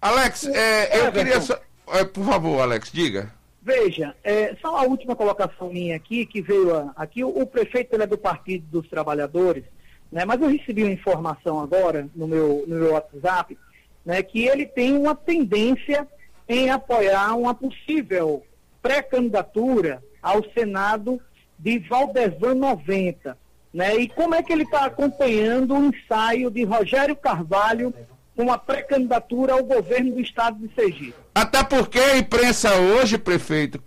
Alex, 0.00 0.46
é, 0.46 1.06
eu 1.06 1.12
queria 1.12 1.40
só... 1.40 1.58
É, 1.88 2.04
por 2.04 2.24
favor, 2.24 2.60
Alex, 2.60 2.90
diga. 2.92 3.32
Veja, 3.60 4.14
é, 4.22 4.54
só 4.62 4.76
a 4.76 4.82
última 4.82 5.16
colocação 5.16 5.68
minha 5.68 5.96
aqui, 5.96 6.24
que 6.24 6.40
veio 6.40 6.76
a, 6.76 6.92
aqui, 6.96 7.24
o, 7.24 7.28
o 7.28 7.46
prefeito 7.46 7.94
ele 7.94 8.04
é 8.04 8.06
do 8.06 8.16
Partido 8.16 8.64
dos 8.70 8.88
Trabalhadores, 8.88 9.64
né, 10.10 10.24
mas 10.24 10.40
eu 10.40 10.48
recebi 10.48 10.84
uma 10.84 10.92
informação 10.92 11.60
agora 11.60 12.08
no 12.14 12.26
meu, 12.26 12.64
no 12.66 12.76
meu 12.76 12.92
WhatsApp, 12.92 13.58
né, 14.08 14.22
que 14.22 14.46
ele 14.46 14.64
tem 14.64 14.96
uma 14.96 15.14
tendência 15.14 16.08
em 16.48 16.70
apoiar 16.70 17.34
uma 17.34 17.52
possível 17.52 18.42
pré-candidatura 18.80 20.02
ao 20.22 20.42
Senado 20.54 21.20
de 21.58 21.78
Valdevan 21.80 22.54
90. 22.54 23.36
Né? 23.70 23.96
E 23.96 24.08
como 24.08 24.34
é 24.34 24.42
que 24.42 24.50
ele 24.50 24.62
está 24.62 24.86
acompanhando 24.86 25.74
o 25.74 25.84
ensaio 25.84 26.50
de 26.50 26.64
Rogério 26.64 27.14
Carvalho 27.14 27.92
com 28.34 28.50
a 28.50 28.56
pré-candidatura 28.56 29.52
ao 29.52 29.62
governo 29.62 30.14
do 30.14 30.20
estado 30.22 30.56
de 30.66 30.74
Sergipe? 30.74 31.14
Até 31.34 31.62
porque 31.62 31.98
a 31.98 32.16
imprensa 32.16 32.76
hoje, 32.76 33.18
prefeito, 33.18 33.78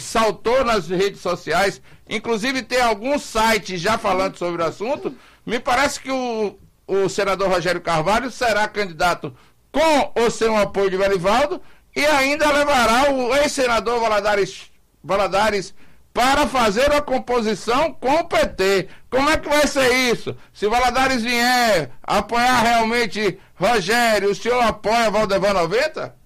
saltou 0.00 0.64
nas 0.64 0.88
redes 0.88 1.20
sociais, 1.20 1.80
inclusive 2.08 2.62
tem 2.62 2.80
alguns 2.80 3.22
sites 3.22 3.80
já 3.80 3.96
falando 3.96 4.36
sobre 4.36 4.60
o 4.60 4.66
assunto. 4.66 5.14
Me 5.46 5.60
parece 5.60 6.00
que 6.00 6.10
o, 6.10 6.58
o 6.90 7.08
senador 7.08 7.48
Rogério 7.48 7.80
Carvalho 7.80 8.30
será 8.30 8.66
candidato 8.66 9.32
com 9.70 10.20
ou 10.20 10.30
sem 10.30 10.48
o 10.48 10.56
apoio 10.56 10.90
de 10.90 10.96
Verivaldo 10.96 11.62
e 11.94 12.04
ainda 12.04 12.50
levará 12.50 13.12
o 13.12 13.34
ex-senador 13.36 14.00
Valadares, 14.00 14.70
Valadares 15.02 15.74
para 16.12 16.46
fazer 16.46 16.92
a 16.92 17.00
composição 17.00 17.92
com 17.94 18.12
o 18.12 18.28
PT. 18.28 18.88
Como 19.08 19.30
é 19.30 19.36
que 19.36 19.48
vai 19.48 19.66
ser 19.66 19.92
isso? 20.12 20.36
Se 20.52 20.68
Valadares 20.68 21.22
vier 21.22 21.90
apoiar 22.02 22.60
realmente 22.62 23.38
Rogério, 23.54 24.30
o 24.30 24.34
senhor 24.34 24.60
apoia 24.62 25.10
Valdevan 25.10 25.52
90? 25.52 26.16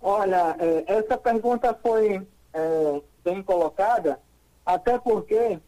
Olha, 0.00 0.56
é, 0.58 0.84
essa 0.86 1.18
pergunta 1.18 1.76
foi 1.82 2.26
é, 2.54 3.00
bem 3.24 3.42
colocada, 3.42 4.18
até 4.64 4.98
porque 4.98 5.58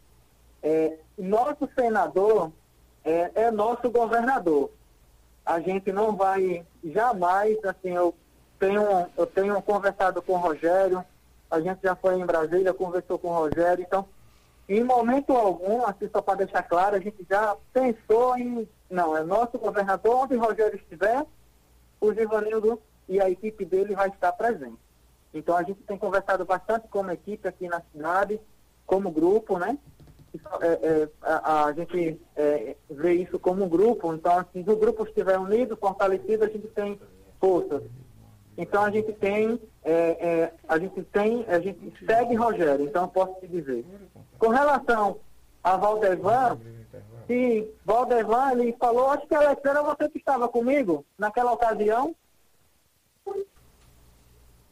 é, 0.63 0.99
nosso 1.19 1.69
senador 1.75 2.53
é, 3.05 3.31
é 3.35 3.51
nosso 3.51 3.91
governador. 3.91 4.71
A 5.45 5.61
gente 5.61 5.93
não 5.93 6.15
vai 6.15 6.65
jamais, 6.85 7.59
assim, 7.65 7.91
eu 7.91 8.15
tenho, 8.59 9.07
eu 9.17 9.27
tenho 9.27 9.61
conversado 9.63 10.23
com 10.23 10.35
o 10.35 10.39
Rogério, 10.39 11.05
a 11.51 11.61
gente 11.61 11.81
já 11.83 11.95
foi 11.95 12.19
em 12.19 12.25
Brasília, 12.25 12.73
conversou 12.73 13.19
com 13.19 13.29
o 13.29 13.35
Rogério, 13.35 13.85
então, 13.85 14.09
em 14.69 14.83
momento 14.83 15.33
algum, 15.33 15.85
assim, 15.85 16.09
só 16.11 16.23
para 16.23 16.39
deixar 16.39 16.63
claro, 16.63 16.97
a 16.97 17.01
gente 17.01 17.27
já 17.29 17.57
pensou 17.73 18.39
em, 18.39 18.69
não, 18.89 19.17
é 19.17 19.23
nosso 19.23 19.59
governador, 19.59 20.25
onde 20.25 20.37
o 20.37 20.41
Rogério 20.41 20.77
estiver, 20.77 21.27
o 22.01 22.15
Givanildo 22.15 22.81
e 23.09 23.21
a 23.21 23.29
equipe 23.29 23.65
dele 23.65 23.95
vai 23.95 24.09
estar 24.09 24.33
presente. 24.33 24.79
Então, 25.35 25.57
a 25.57 25.63
gente 25.63 25.83
tem 25.83 25.99
conversado 25.99 26.45
bastante 26.45 26.87
como 26.89 27.11
equipe 27.11 27.49
aqui 27.49 27.67
na 27.69 27.83
cidade, 27.93 28.41
como 28.87 29.11
grupo, 29.11 29.59
né? 29.59 29.77
É, 30.61 30.67
é, 30.67 31.09
a, 31.23 31.65
a, 31.65 31.73
gente 31.73 32.21
é, 32.37 32.77
vê 32.91 33.15
isso 33.15 33.39
como 33.39 33.65
um 33.65 33.69
grupo, 33.69 34.13
então 34.13 34.39
assim, 34.39 34.63
se 34.63 34.71
o 34.71 34.77
grupo 34.77 35.05
estiver 35.05 35.39
unido, 35.39 35.77
fortalecido, 35.77 36.45
a 36.45 36.49
gente 36.49 36.69
tem 36.69 37.01
forças. 37.41 37.83
Então 38.57 38.85
a 38.85 38.91
gente 38.91 39.13
tem, 39.15 39.59
é, 39.83 40.53
a 40.69 40.79
gente 40.79 41.03
tem, 41.05 41.45
a 41.49 41.59
gente 41.59 41.93
segue 42.05 42.35
Rogério, 42.35 42.85
então 42.85 43.09
posso 43.09 43.41
te 43.41 43.49
dizer. 43.49 43.85
Com 44.39 44.49
relação 44.49 45.19
a 45.65 45.77
Valdevan, 45.77 46.59
se 47.27 47.71
Valdevan 47.85 48.53
ele 48.53 48.77
falou, 48.79 49.11
acho 49.11 49.27
que 49.27 49.35
Alex, 49.35 49.65
era 49.65 49.83
você 49.83 50.09
que 50.09 50.19
estava 50.19 50.49
comigo 50.49 51.05
naquela 51.17 51.53
ocasião. 51.53 52.15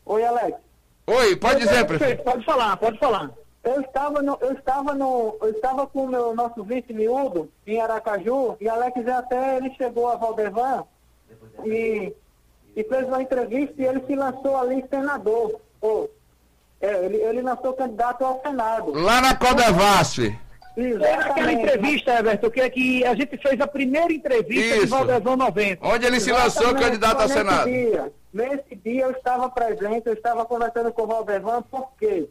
Oi, 0.05 0.25
Alex. 0.25 0.59
Oi, 1.07 1.37
pode 1.37 1.61
dizer, 1.61 1.87
prefeito. 1.87 2.23
Pode 2.23 2.45
falar, 2.45 2.77
pode 2.77 2.99
falar. 2.99 3.33
Eu 3.63 3.83
estava, 3.83 4.23
no, 4.23 4.39
eu 4.41 4.53
estava 4.53 4.95
no, 4.95 5.37
eu 5.43 5.51
estava 5.51 5.87
com 5.87 6.05
o 6.05 6.09
meu 6.09 6.35
nosso 6.35 6.65
vice 6.65 6.93
miúdo 6.93 7.51
em 7.67 7.81
Aracaju 7.81 8.57
e 8.59 8.69
Alex 8.69 9.07
até 9.07 9.59
ele 9.59 9.75
chegou 9.75 10.09
a 10.09 10.17
Valdevan 10.17 10.85
e, 11.65 12.15
e 12.75 12.85
fez 12.85 13.07
uma 13.07 13.21
entrevista 13.21 13.75
e 13.79 13.85
ele 13.85 14.03
se 14.07 14.15
lançou 14.15 14.57
ali 14.57 14.85
senador. 14.89 15.61
Oh, 15.83 16.09
é, 16.81 17.05
ele, 17.05 17.19
ele 17.19 17.43
lançou 17.43 17.75
candidato 17.75 18.25
ao 18.25 18.41
Senado. 18.41 18.93
Lá 18.93 19.21
na 19.21 19.35
Codevasf. 19.35 20.19
Lembra 20.77 21.27
aquela 21.27 21.53
entrevista, 21.53 22.19
Everton, 22.19 22.51
que, 22.51 22.61
é 22.61 22.71
que 22.71 23.05
a 23.05 23.15
gente 23.15 23.37
fez 23.37 23.61
a 23.61 23.67
primeira 23.67 24.13
entrevista 24.13 24.77
Isso. 24.77 24.87
de 24.87 24.87
Valdevan 24.87 25.37
90. 25.37 25.87
Onde 25.87 26.07
ele 26.07 26.21
se 26.21 26.33
lançou 26.33 26.75
candidato 26.75 27.21
ao 27.21 27.29
Senado. 27.29 27.69
Dia, 27.69 28.11
nesse 28.33 28.75
dia 28.77 29.03
eu 29.03 29.11
estava 29.11 29.51
presente, 29.51 30.07
eu 30.07 30.15
estava 30.15 30.47
conversando 30.47 30.91
com 30.93 31.03
o 31.03 31.07
Valdevan, 31.07 31.61
por 31.63 31.91
quê? 31.99 32.27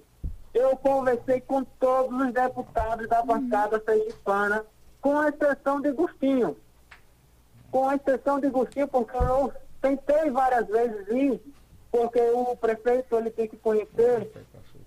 Eu 0.54 0.76
conversei 0.78 1.42
com 1.42 1.64
todos 1.64 2.20
os 2.20 2.34
deputados 2.34 3.08
da 3.08 3.22
bancada 3.22 3.82
sergipana, 3.86 4.66
com 5.02 5.24
exceção 5.24 5.80
de 5.80 5.92
Gustinho. 5.92 6.58
Com 7.72 7.92
exceção 7.92 8.40
de 8.40 8.50
Gustinho, 8.50 8.88
porque 8.88 9.16
eu 9.16 9.54
tentei 9.82 10.30
várias 10.32 10.68
vezes 10.68 11.08
ir, 11.10 11.42
porque 11.92 12.20
o 12.20 12.56
prefeito 12.56 13.16
ele 13.16 13.30
tem 13.30 13.48
que 13.48 13.58
conhecer 13.58 14.32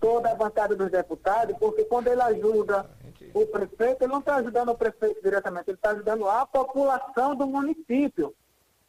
toda 0.01 0.33
a 0.33 0.35
bancada 0.35 0.75
dos 0.75 0.90
deputados, 0.90 1.57
porque 1.59 1.85
quando 1.85 2.09
ele 2.09 2.20
ajuda 2.20 2.85
o 3.33 3.46
prefeito, 3.46 4.03
ele 4.03 4.12
não 4.12 4.18
está 4.18 4.37
ajudando 4.37 4.70
o 4.70 4.75
prefeito 4.75 5.22
diretamente, 5.22 5.70
ele 5.70 5.77
está 5.77 5.90
ajudando 5.90 6.29
a 6.29 6.44
população 6.44 7.37
do 7.37 7.46
município. 7.46 8.35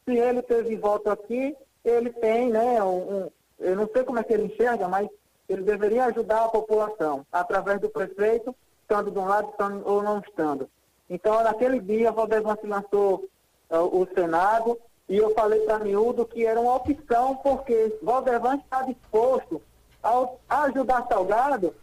Se 0.05 0.17
ele 0.17 0.41
teve 0.41 0.75
voto 0.75 1.09
aqui, 1.11 1.55
ele 1.85 2.11
tem, 2.11 2.49
né, 2.49 2.83
um, 2.83 3.25
um, 3.25 3.31
eu 3.59 3.75
não 3.75 3.87
sei 3.93 4.03
como 4.03 4.19
é 4.19 4.23
que 4.23 4.33
ele 4.33 4.45
enxerga, 4.45 4.87
mas 4.87 5.07
ele 5.53 5.63
deveria 5.63 6.05
ajudar 6.05 6.45
a 6.45 6.49
população, 6.49 7.25
através 7.31 7.79
do 7.79 7.89
prefeito, 7.89 8.55
estando 8.81 9.11
de 9.11 9.19
um 9.19 9.25
lado 9.25 9.49
estando, 9.49 9.87
ou 9.87 10.03
não 10.03 10.19
estando. 10.19 10.69
Então, 11.09 11.43
naquele 11.43 11.79
dia, 11.79 12.11
Valdevan 12.11 12.57
se 12.59 12.67
lançou 12.67 13.25
uh, 13.69 13.77
o 13.77 14.07
Senado, 14.13 14.79
e 15.07 15.17
eu 15.17 15.33
falei 15.33 15.59
para 15.61 15.79
Miúdo 15.79 16.25
que 16.25 16.45
era 16.45 16.59
uma 16.59 16.75
opção, 16.75 17.35
porque 17.37 17.97
Valdevan 18.01 18.55
está 18.55 18.83
disposto 18.83 19.61
a 20.49 20.63
ajudar 20.63 21.07
Salgado 21.07 21.73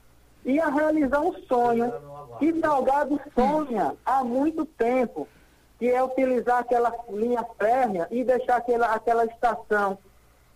e 0.45 0.59
a 0.59 0.69
realizar 0.69 1.21
um 1.21 1.33
sonho 1.45 1.93
que 2.39 2.59
Salgado 2.61 3.21
sonha 3.35 3.95
há 4.05 4.25
muito 4.25 4.65
tempo, 4.65 5.29
que 5.79 5.89
é 5.89 6.03
utilizar 6.03 6.59
aquela 6.59 6.93
linha 7.09 7.45
férrea 7.59 8.09
e 8.11 8.25
deixar 8.25 8.57
aquela, 8.57 8.89
aquela 8.95 9.25
estação 9.25 9.99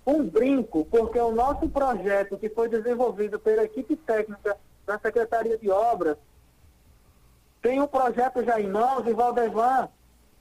um 0.06 0.22
brinco, 0.22 0.84
porque 0.86 1.18
o 1.18 1.32
nosso 1.32 1.68
projeto 1.68 2.36
que 2.36 2.48
foi 2.48 2.68
desenvolvido 2.68 3.38
pela 3.38 3.64
equipe 3.64 3.96
técnica 3.96 4.56
da 4.86 4.98
Secretaria 4.98 5.56
de 5.56 5.70
Obras 5.70 6.16
tem 7.62 7.80
um 7.80 7.86
projeto 7.86 8.44
já 8.44 8.60
em 8.60 8.68
mãos 8.68 9.06
e 9.06 9.14
Valdevan, 9.14 9.88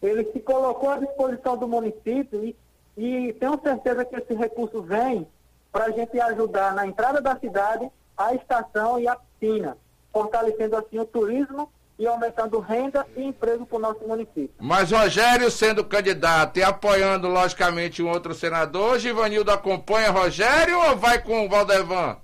ele 0.02 0.30
se 0.34 0.40
colocou 0.42 0.90
à 0.90 0.98
disposição 0.98 1.56
do 1.56 1.68
município 1.68 2.44
e, 2.44 2.56
e 2.98 3.34
tenho 3.34 3.58
certeza 3.62 4.04
que 4.04 4.18
esse 4.18 4.34
recurso 4.34 4.82
vem 4.82 5.26
para 5.72 5.86
a 5.86 5.92
gente 5.92 6.20
ajudar 6.20 6.76
na 6.76 6.86
entrada 6.86 7.22
da 7.22 7.40
cidade, 7.40 7.90
a 8.18 8.36
estação 8.36 9.00
e 9.00 9.08
a 9.08 9.16
piscina, 9.16 9.78
fortalecendo 10.12 10.76
assim 10.76 11.00
o 11.00 11.06
turismo 11.06 11.72
e 11.98 12.08
aumentando 12.08 12.60
renda 12.60 13.06
e 13.16 13.24
emprego 13.24 13.66
para 13.66 13.78
o 13.78 13.82
nosso 13.82 14.08
município. 14.08 14.50
Mas 14.60 14.92
Rogério 14.92 15.50
sendo 15.52 15.84
candidato 15.84 16.58
e 16.58 16.64
apoiando, 16.64 17.28
logicamente, 17.28 18.02
um 18.02 18.10
outro 18.10 18.34
senador, 18.34 19.00
Givanildo 19.00 19.52
acompanha 19.52 20.12
Rogério 20.12 20.80
ou 20.80 20.98
vai 20.98 21.22
com 21.22 21.46
o 21.46 21.50
Valdevan? 21.50 22.18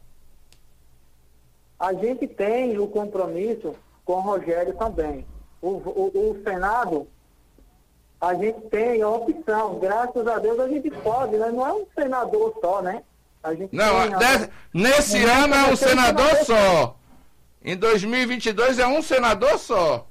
A 1.80 1.94
gente 1.94 2.28
tem 2.28 2.78
o 2.78 2.88
compromisso 2.88 3.76
com 4.04 4.14
o 4.14 4.22
Rogério 4.22 4.74
também. 4.74 5.26
O, 5.62 5.70
o, 5.70 6.32
o 6.32 6.44
Senado, 6.44 7.08
a 8.20 8.34
gente 8.34 8.60
tem 8.70 9.02
a 9.02 9.10
opção, 9.10 9.80
graças 9.80 10.28
a 10.28 10.40
Deus 10.40 10.60
a 10.60 10.68
gente 10.68 10.90
pode, 10.90 11.38
né? 11.38 11.52
Não 11.52 11.66
é 11.66 11.74
um 11.74 11.86
senador 11.96 12.58
só, 12.60 12.82
né? 12.82 13.04
A 13.42 13.54
gente 13.54 13.74
Não, 13.74 14.10
tem, 14.18 14.50
nesse 14.74 15.24
ano 15.24 15.56
é 15.56 15.72
um 15.72 15.76
senador 15.76 16.36
só. 16.44 16.99
Em 17.64 17.76
2022 17.76 18.80
é 18.80 18.88
um 18.88 19.02
senador 19.02 19.58
só. 19.58 20.08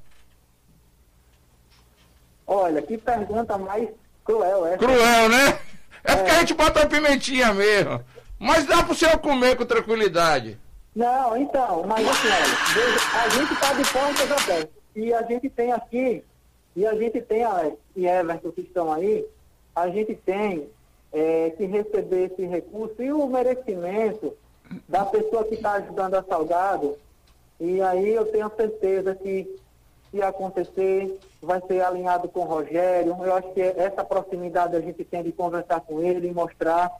Olha, 2.46 2.80
que 2.82 2.96
pergunta 2.96 3.56
mais 3.58 3.88
cruel 4.24 4.66
essa. 4.66 4.78
Cruel, 4.78 5.28
né? 5.28 5.58
É, 6.04 6.12
é 6.12 6.16
porque 6.16 6.30
a 6.30 6.40
gente 6.40 6.54
bota 6.54 6.80
uma 6.80 6.86
pimentinha 6.86 7.52
mesmo. 7.52 8.02
Mas 8.38 8.66
dá 8.66 8.82
pro 8.82 8.94
senhor 8.94 9.18
comer 9.18 9.56
com 9.56 9.64
tranquilidade. 9.64 10.58
Não, 10.94 11.36
então, 11.36 11.84
mas 11.86 12.06
assim, 12.08 12.28
olha, 12.28 13.22
a 13.24 13.28
gente 13.28 13.52
está 13.52 13.72
de 13.72 13.92
portas 13.92 14.32
abertas. 14.32 14.78
E 14.96 15.12
a 15.12 15.22
gente 15.22 15.48
tem 15.48 15.72
aqui, 15.72 16.24
e 16.74 16.86
a 16.86 16.94
gente 16.94 17.20
tem, 17.20 17.44
Alex 17.44 17.76
e 17.94 18.06
Everton 18.06 18.50
que 18.50 18.62
estão 18.62 18.92
aí, 18.92 19.24
a 19.74 19.88
gente 19.88 20.14
tem 20.14 20.68
é, 21.12 21.50
que 21.50 21.64
receber 21.66 22.32
esse 22.32 22.44
recurso 22.46 23.00
e 23.02 23.12
o 23.12 23.26
merecimento 23.26 24.36
da 24.88 25.04
pessoa 25.04 25.44
que 25.44 25.54
está 25.54 25.74
ajudando 25.74 26.14
a 26.14 26.22
Salgado 26.22 26.96
e 27.60 27.80
aí 27.82 28.14
eu 28.14 28.26
tenho 28.26 28.50
certeza 28.56 29.14
que 29.14 29.58
se 30.10 30.22
acontecer, 30.22 31.18
vai 31.42 31.60
ser 31.66 31.82
alinhado 31.82 32.28
com 32.28 32.40
o 32.40 32.44
Rogério. 32.44 33.16
Eu 33.22 33.34
acho 33.34 33.48
que 33.52 33.60
essa 33.60 34.04
proximidade 34.04 34.74
a 34.74 34.80
gente 34.80 35.04
tem 35.04 35.22
de 35.22 35.32
conversar 35.32 35.80
com 35.80 36.02
ele 36.02 36.28
e 36.28 36.32
mostrar 36.32 36.90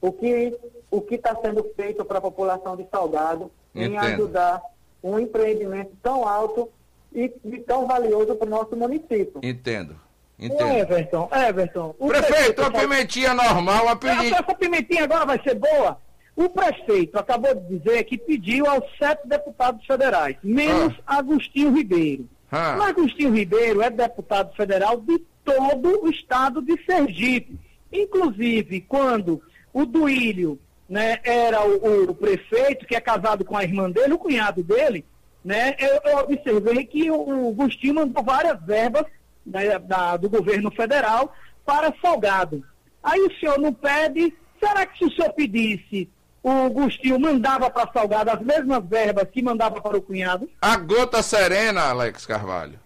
o 0.00 0.12
que 0.12 0.56
o 0.90 1.00
que 1.00 1.16
está 1.16 1.34
sendo 1.36 1.64
feito 1.76 2.04
para 2.04 2.18
a 2.18 2.22
população 2.22 2.76
de 2.76 2.86
Salgado 2.90 3.50
Entendo. 3.74 3.92
em 3.92 3.98
ajudar 3.98 4.62
um 5.02 5.18
empreendimento 5.18 5.92
tão 6.02 6.26
alto 6.26 6.70
e, 7.12 7.32
e 7.44 7.58
tão 7.58 7.86
valioso 7.86 8.34
para 8.34 8.46
o 8.46 8.50
nosso 8.50 8.76
município. 8.76 9.40
Entendo. 9.42 9.96
Entendo. 10.38 10.72
Everton, 10.72 11.28
Everton. 11.32 11.92
Prefeito, 11.92 12.26
prefeito, 12.26 12.62
uma 12.62 12.70
pimentinha 12.72 13.34
normal, 13.34 13.88
a 13.88 13.96
pedir... 13.96 14.32
Essa 14.32 14.54
pimentinha 14.54 15.04
agora 15.04 15.24
vai 15.24 15.40
ser 15.42 15.54
boa? 15.54 15.98
O 16.36 16.48
prefeito 16.48 17.16
acabou 17.16 17.54
de 17.54 17.78
dizer 17.78 18.02
que 18.04 18.18
pediu 18.18 18.66
aos 18.66 18.84
sete 18.98 19.26
deputados 19.26 19.86
federais, 19.86 20.36
menos 20.42 20.94
ah. 21.06 21.18
Agostinho 21.18 21.72
Ribeiro. 21.72 22.28
Ah. 22.50 22.76
Mas 22.78 22.90
Agostinho 22.90 23.32
Ribeiro 23.32 23.80
é 23.80 23.88
deputado 23.88 24.54
federal 24.56 25.00
de 25.00 25.20
todo 25.44 26.04
o 26.04 26.10
estado 26.10 26.60
de 26.60 26.76
Sergipe. 26.84 27.58
Inclusive, 27.92 28.80
quando 28.80 29.40
o 29.72 29.86
Duílio 29.86 30.58
né, 30.88 31.20
era 31.22 31.64
o, 31.64 32.10
o, 32.10 32.14
prefeito, 32.14 32.86
que 32.86 32.96
é 32.96 33.00
casado 33.00 33.44
com 33.44 33.56
a 33.56 33.62
irmã 33.62 33.88
dele, 33.88 34.14
o 34.14 34.18
cunhado 34.18 34.62
dele, 34.62 35.04
né, 35.44 35.76
eu, 35.78 36.10
eu 36.10 36.18
observei 36.18 36.84
que 36.84 37.10
o, 37.10 37.48
o 37.48 37.48
Agostinho 37.50 37.94
mandou 37.94 38.24
várias 38.24 38.60
verbas 38.64 39.06
né, 39.46 39.78
da, 39.78 40.16
do 40.16 40.28
governo 40.28 40.70
federal 40.72 41.32
para 41.64 41.94
Salgado. 42.02 42.64
Aí 43.02 43.20
o 43.20 43.32
senhor 43.38 43.58
não 43.58 43.72
pede, 43.72 44.34
será 44.58 44.84
que 44.86 44.98
se 44.98 45.04
o 45.04 45.12
senhor 45.12 45.32
pedisse 45.32 46.08
o 46.44 46.50
Agostinho 46.50 47.18
mandava 47.18 47.70
para 47.70 47.90
Salgado 47.90 48.30
as 48.30 48.40
mesmas 48.42 48.84
verbas 48.84 49.30
que 49.30 49.42
mandava 49.42 49.80
para 49.80 49.96
o 49.96 50.02
cunhado? 50.02 50.46
A 50.60 50.76
gota 50.76 51.22
serena, 51.22 51.88
Alex 51.88 52.26
Carvalho. 52.26 52.78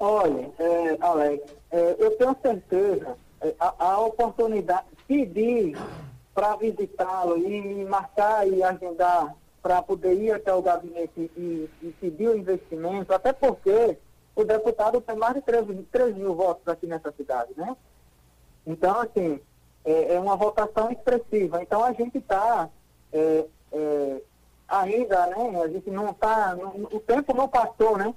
Olha, 0.00 0.50
é, 0.58 0.98
Alex, 1.00 1.44
é, 1.70 1.96
eu 1.96 2.10
tenho 2.16 2.36
certeza, 2.42 3.16
é, 3.40 3.54
a, 3.60 3.72
a, 3.78 4.00
oportunidade, 4.00 4.86
pedir 5.06 5.78
para 6.34 6.56
visitá-lo 6.56 7.38
e 7.38 7.84
marcar 7.84 8.48
e 8.48 8.60
agendar 8.64 9.32
para 9.62 9.80
poder 9.80 10.14
ir 10.14 10.32
até 10.32 10.52
o 10.52 10.60
gabinete 10.60 11.30
e, 11.36 11.70
e, 11.80 11.94
pedir 12.00 12.28
o 12.28 12.36
investimento, 12.36 13.14
até 13.14 13.32
porque 13.32 13.96
o 14.34 14.42
deputado 14.42 15.00
tem 15.00 15.14
mais 15.14 15.34
de 15.34 15.40
3, 15.42 15.64
3 15.92 16.16
mil 16.16 16.34
votos 16.34 16.66
aqui 16.66 16.88
nessa 16.88 17.12
cidade, 17.12 17.52
né? 17.56 17.76
Então, 18.66 19.00
assim, 19.00 19.38
é, 19.84 20.16
é 20.16 20.20
uma 20.20 20.34
votação 20.34 20.90
expressiva. 20.90 21.62
Então, 21.62 21.84
a 21.84 21.92
gente 21.92 22.18
está 22.18 22.68
é, 23.14 23.46
é, 23.72 24.22
ainda, 24.68 25.26
né, 25.28 25.62
a 25.62 25.68
gente 25.68 25.88
não 25.90 26.10
está, 26.10 26.56
o 26.92 26.98
tempo 26.98 27.34
não 27.34 27.48
passou, 27.48 27.96
né? 27.96 28.12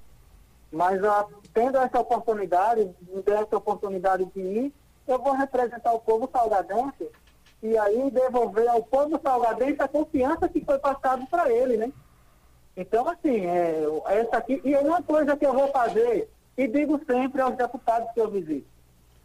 Mas 0.72 1.02
a, 1.04 1.26
tendo 1.54 1.78
essa 1.78 2.00
oportunidade, 2.00 2.90
essa 3.26 3.58
oportunidade 3.58 4.26
de 4.26 4.40
ir, 4.42 4.74
eu 5.08 5.20
vou 5.20 5.34
representar 5.34 5.94
o 5.94 6.00
povo 6.00 6.28
salgadense 6.32 7.10
e 7.62 7.78
aí 7.78 8.12
devolver 8.12 8.68
ao 8.68 8.84
povo 8.84 9.20
salgadense 9.22 9.82
a 9.82 9.88
confiança 9.88 10.50
que 10.50 10.66
foi 10.66 10.78
passada 10.80 11.26
para 11.30 11.50
ele, 11.52 11.78
né? 11.78 11.92
Então, 12.76 13.08
assim, 13.08 13.46
é, 13.46 13.84
essa 14.08 14.38
aqui, 14.38 14.62
e 14.64 14.74
é 14.74 14.80
uma 14.80 15.02
coisa 15.02 15.38
que 15.38 15.46
eu 15.46 15.54
vou 15.54 15.68
fazer, 15.70 16.30
e 16.58 16.68
digo 16.68 17.00
sempre 17.06 17.42
aos 17.42 17.56
deputados 17.56 18.12
que 18.14 18.20
eu 18.20 18.30
visito, 18.30 18.68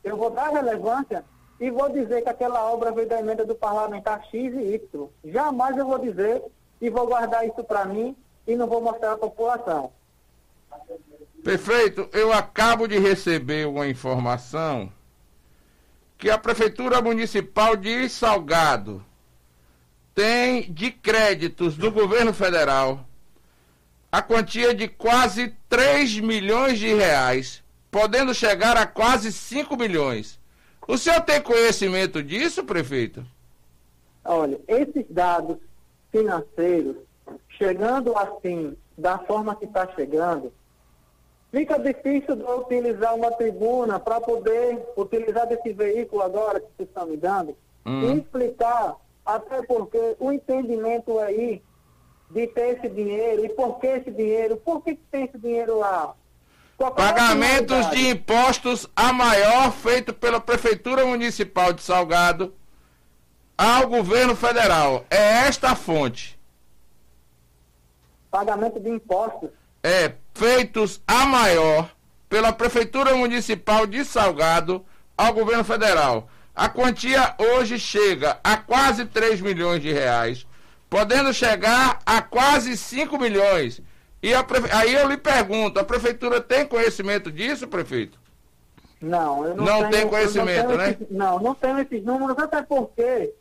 eu 0.04 0.16
vou 0.16 0.30
dar 0.30 0.50
relevância 0.50 1.24
e 1.60 1.70
vou 1.70 1.88
dizer 1.90 2.22
que 2.22 2.28
aquela 2.28 2.70
obra 2.72 2.92
veio 2.92 3.08
da 3.08 3.20
emenda 3.20 3.44
do 3.44 3.54
parlamentar 3.54 4.24
X 4.24 4.32
e 4.54 4.74
Y. 4.74 5.08
Jamais 5.24 5.76
eu 5.76 5.86
vou 5.86 5.98
dizer 5.98 6.42
e 6.80 6.90
vou 6.90 7.06
guardar 7.06 7.46
isso 7.46 7.62
para 7.64 7.84
mim 7.84 8.16
e 8.46 8.56
não 8.56 8.66
vou 8.66 8.80
mostrar 8.80 9.12
à 9.12 9.16
população. 9.16 9.92
Perfeito. 11.44 12.08
Eu 12.12 12.32
acabo 12.32 12.86
de 12.86 12.98
receber 12.98 13.66
uma 13.66 13.86
informação 13.86 14.92
que 16.18 16.30
a 16.30 16.38
Prefeitura 16.38 17.02
Municipal 17.02 17.76
de 17.76 18.08
Salgado 18.08 19.04
tem 20.14 20.72
de 20.72 20.90
créditos 20.90 21.76
do 21.76 21.90
governo 21.90 22.32
federal 22.32 23.04
a 24.10 24.20
quantia 24.20 24.74
de 24.74 24.86
quase 24.88 25.56
3 25.70 26.20
milhões 26.20 26.78
de 26.78 26.92
reais, 26.92 27.64
podendo 27.90 28.34
chegar 28.34 28.76
a 28.76 28.86
quase 28.86 29.32
5 29.32 29.74
milhões. 29.76 30.38
O 30.86 30.98
senhor 30.98 31.20
tem 31.22 31.40
conhecimento 31.40 32.22
disso, 32.22 32.64
prefeito? 32.64 33.24
Olha, 34.24 34.60
esses 34.66 35.04
dados 35.08 35.58
financeiros, 36.10 36.96
chegando 37.50 38.16
assim, 38.16 38.76
da 38.96 39.18
forma 39.18 39.54
que 39.56 39.64
está 39.64 39.88
chegando, 39.94 40.52
fica 41.50 41.78
difícil 41.78 42.36
de 42.36 42.42
utilizar 42.42 43.14
uma 43.14 43.30
tribuna 43.30 43.98
para 43.98 44.20
poder 44.20 44.82
utilizar 44.96 45.46
desse 45.46 45.72
veículo 45.72 46.22
agora 46.22 46.60
que 46.60 46.66
vocês 46.76 46.88
estão 46.88 47.06
me 47.06 47.16
dando 47.16 47.56
hum. 47.86 48.02
e 48.02 48.18
explicar, 48.18 48.96
até 49.24 49.62
porque 49.62 50.16
o 50.18 50.32
entendimento 50.32 51.18
aí 51.18 51.62
de 52.30 52.46
ter 52.46 52.78
esse 52.78 52.88
dinheiro 52.88 53.44
e 53.44 53.48
por 53.50 53.78
que 53.78 53.86
esse 53.86 54.10
dinheiro, 54.10 54.56
por 54.56 54.82
que 54.82 54.94
tem 55.10 55.24
esse 55.24 55.38
dinheiro 55.38 55.78
lá, 55.78 56.14
Pagamentos 56.78 57.90
de 57.90 58.08
impostos 58.08 58.88
a 58.96 59.12
maior 59.12 59.72
feito 59.72 60.12
pela 60.12 60.40
Prefeitura 60.40 61.04
Municipal 61.06 61.72
de 61.72 61.82
Salgado 61.82 62.54
ao 63.56 63.86
governo 63.86 64.34
federal. 64.34 65.04
É 65.08 65.46
esta 65.46 65.70
a 65.70 65.76
fonte. 65.76 66.38
pagamento 68.30 68.80
de 68.80 68.88
impostos. 68.88 69.50
É, 69.82 70.14
feitos 70.34 71.00
a 71.06 71.26
maior 71.26 71.90
pela 72.28 72.52
Prefeitura 72.52 73.14
Municipal 73.14 73.86
de 73.86 74.04
Salgado 74.04 74.84
ao 75.16 75.32
governo 75.32 75.64
federal. 75.64 76.28
A 76.54 76.68
quantia 76.68 77.34
hoje 77.38 77.78
chega 77.78 78.38
a 78.42 78.56
quase 78.56 79.04
3 79.04 79.40
milhões 79.40 79.80
de 79.80 79.92
reais, 79.92 80.46
podendo 80.88 81.32
chegar 81.32 81.98
a 82.04 82.20
quase 82.20 82.76
5 82.76 83.18
milhões. 83.18 83.80
E 84.22 84.42
prefe... 84.44 84.68
aí 84.72 84.94
eu 84.94 85.08
lhe 85.08 85.16
pergunto, 85.16 85.80
a 85.80 85.84
prefeitura 85.84 86.40
tem 86.40 86.64
conhecimento 86.66 87.30
disso, 87.30 87.66
prefeito? 87.66 88.18
Não, 89.00 89.44
eu 89.44 89.56
não, 89.56 89.64
não 89.64 89.78
tenho, 89.80 89.90
tem 89.90 90.08
conhecimento, 90.08 90.68
não 90.68 90.76
né? 90.76 90.90
Esses, 90.90 91.10
não, 91.10 91.40
não 91.40 91.54
tenho 91.56 91.78
esses 91.80 92.04
números, 92.04 92.38
até 92.38 92.62
porque 92.62 93.34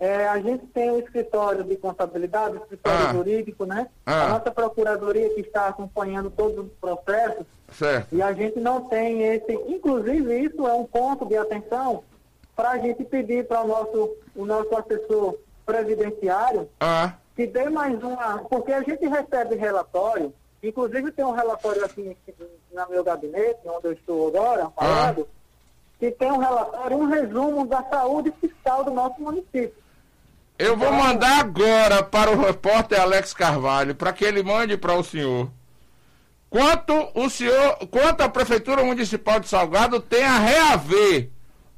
é, 0.00 0.26
a 0.26 0.40
gente 0.40 0.66
tem 0.66 0.90
o 0.90 0.98
escritório 0.98 1.62
de 1.62 1.76
contabilidade, 1.76 2.56
o 2.56 2.62
escritório 2.62 3.06
Ah. 3.08 3.12
jurídico, 3.12 3.64
né? 3.64 3.86
Ah. 4.04 4.24
A 4.24 4.28
nossa 4.30 4.50
procuradoria 4.50 5.32
que 5.32 5.40
está 5.40 5.68
acompanhando 5.68 6.30
todos 6.30 6.66
os 6.66 6.72
processos 6.80 7.46
Certo. 7.70 8.08
e 8.12 8.20
a 8.20 8.32
gente 8.32 8.58
não 8.58 8.82
tem 8.88 9.22
esse. 9.22 9.52
Inclusive, 9.68 10.36
isso 10.40 10.66
é 10.66 10.72
um 10.74 10.84
ponto 10.84 11.24
de 11.26 11.36
atenção 11.36 12.02
para 12.56 12.72
a 12.72 12.78
gente 12.78 13.04
pedir 13.04 13.46
para 13.46 13.62
o 13.62 13.68
nosso, 13.68 14.16
o 14.34 14.44
nosso 14.44 14.76
assessor 14.76 15.36
previdenciário 15.64 16.68
Ah, 16.80 17.12
que 17.34 17.46
dê 17.46 17.68
mais 17.68 18.02
uma. 18.02 18.38
Porque 18.48 18.72
a 18.72 18.82
gente 18.82 19.06
recebe 19.06 19.56
relatório, 19.56 20.32
inclusive 20.62 21.12
tem 21.12 21.24
um 21.24 21.32
relatório 21.32 21.84
aqui 21.84 22.16
no 22.72 22.88
meu 22.88 23.04
gabinete, 23.04 23.60
onde 23.66 23.88
eu 23.88 23.92
estou 23.92 24.28
agora 24.28 24.70
falando, 24.70 25.28
que 25.98 26.10
tem 26.10 26.30
um 26.30 26.38
relatório, 26.38 26.96
um 26.96 27.06
resumo 27.06 27.66
da 27.66 27.82
saúde 27.84 28.32
fiscal 28.40 28.84
do 28.84 28.90
nosso 28.90 29.20
município. 29.20 29.72
eu 30.58 30.76
vou 30.76 30.92
mandar 30.92 31.40
agora 31.40 32.02
para 32.02 32.30
o 32.30 32.40
repórter 32.40 33.00
Alex 33.00 33.32
Carvalho, 33.34 33.94
para 33.94 34.12
que 34.12 34.24
ele 34.24 34.42
mande 34.42 34.76
para 34.76 34.94
o 34.94 35.04
senhor. 35.04 35.50
Quanto 36.48 36.92
o 37.14 37.28
senhor, 37.28 37.78
quanto 37.90 38.20
a 38.20 38.28
Prefeitura 38.28 38.84
Municipal 38.84 39.40
de 39.40 39.48
Salgado 39.48 39.98
tem 39.98 40.22
a 40.22 40.38
reaver 40.38 41.28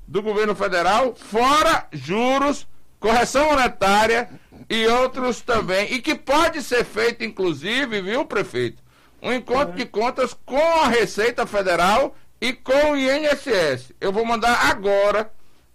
do 0.07 0.23
governo 0.23 0.55
federal, 0.55 1.15
fora 1.15 1.87
juros, 1.91 2.67
correção 3.01 3.47
monetária 3.47 4.29
e 4.69 4.87
outros 4.87 5.41
também. 5.41 5.93
E 5.93 6.01
que 6.01 6.15
pode 6.15 6.63
ser 6.63 6.85
feito, 6.85 7.25
inclusive, 7.25 8.01
viu, 8.01 8.25
prefeito? 8.25 8.83
Um 9.23 9.33
encontro 9.33 9.77
de 9.77 9.87
contas 9.87 10.37
com 10.45 10.81
a 10.81 10.89
Receita 10.89 11.47
Federal 11.47 12.15
e 12.41 12.53
com 12.53 12.93
o 12.93 12.97
INSS. 12.97 13.93
Eu 14.01 14.13
vou 14.13 14.25
mandar 14.25 14.71
agora 14.71 15.31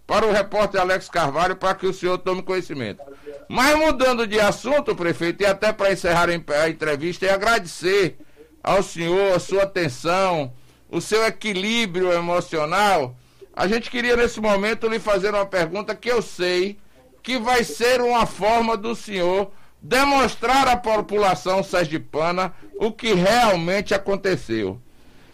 para 0.06 0.26
o 0.26 0.32
repórter 0.32 0.80
Alex 0.80 1.08
Carvalho 1.08 1.56
para 1.56 1.74
que 1.74 1.86
o 1.86 1.92
senhor 1.92 2.18
tome 2.18 2.42
conhecimento. 2.42 3.02
Mas 3.48 3.76
mudando 3.76 4.26
de 4.26 4.40
assunto, 4.40 4.94
prefeito, 4.94 5.42
e 5.42 5.46
até 5.46 5.72
para 5.72 5.92
encerrar 5.92 6.28
a 6.28 6.68
entrevista, 6.68 7.26
e 7.26 7.30
agradecer 7.30 8.18
ao 8.62 8.82
senhor 8.82 9.34
a 9.34 9.38
sua 9.38 9.64
atenção, 9.64 10.52
o 10.90 11.00
seu 11.00 11.24
equilíbrio 11.24 12.12
emocional. 12.12 13.16
A 13.54 13.66
gente 13.66 13.90
queria 13.90 14.16
nesse 14.16 14.40
momento 14.40 14.88
lhe 14.88 14.98
fazer 14.98 15.30
uma 15.34 15.46
pergunta 15.46 15.94
que 15.94 16.10
eu 16.10 16.22
sei 16.22 16.78
que 17.22 17.38
vai 17.38 17.64
ser 17.64 18.00
uma 18.00 18.26
forma 18.26 18.76
do 18.76 18.94
senhor 18.94 19.50
demonstrar 19.80 20.68
à 20.68 20.76
população 20.76 21.62
sergipana 21.62 22.52
o 22.78 22.92
que 22.92 23.14
realmente 23.14 23.94
aconteceu. 23.94 24.78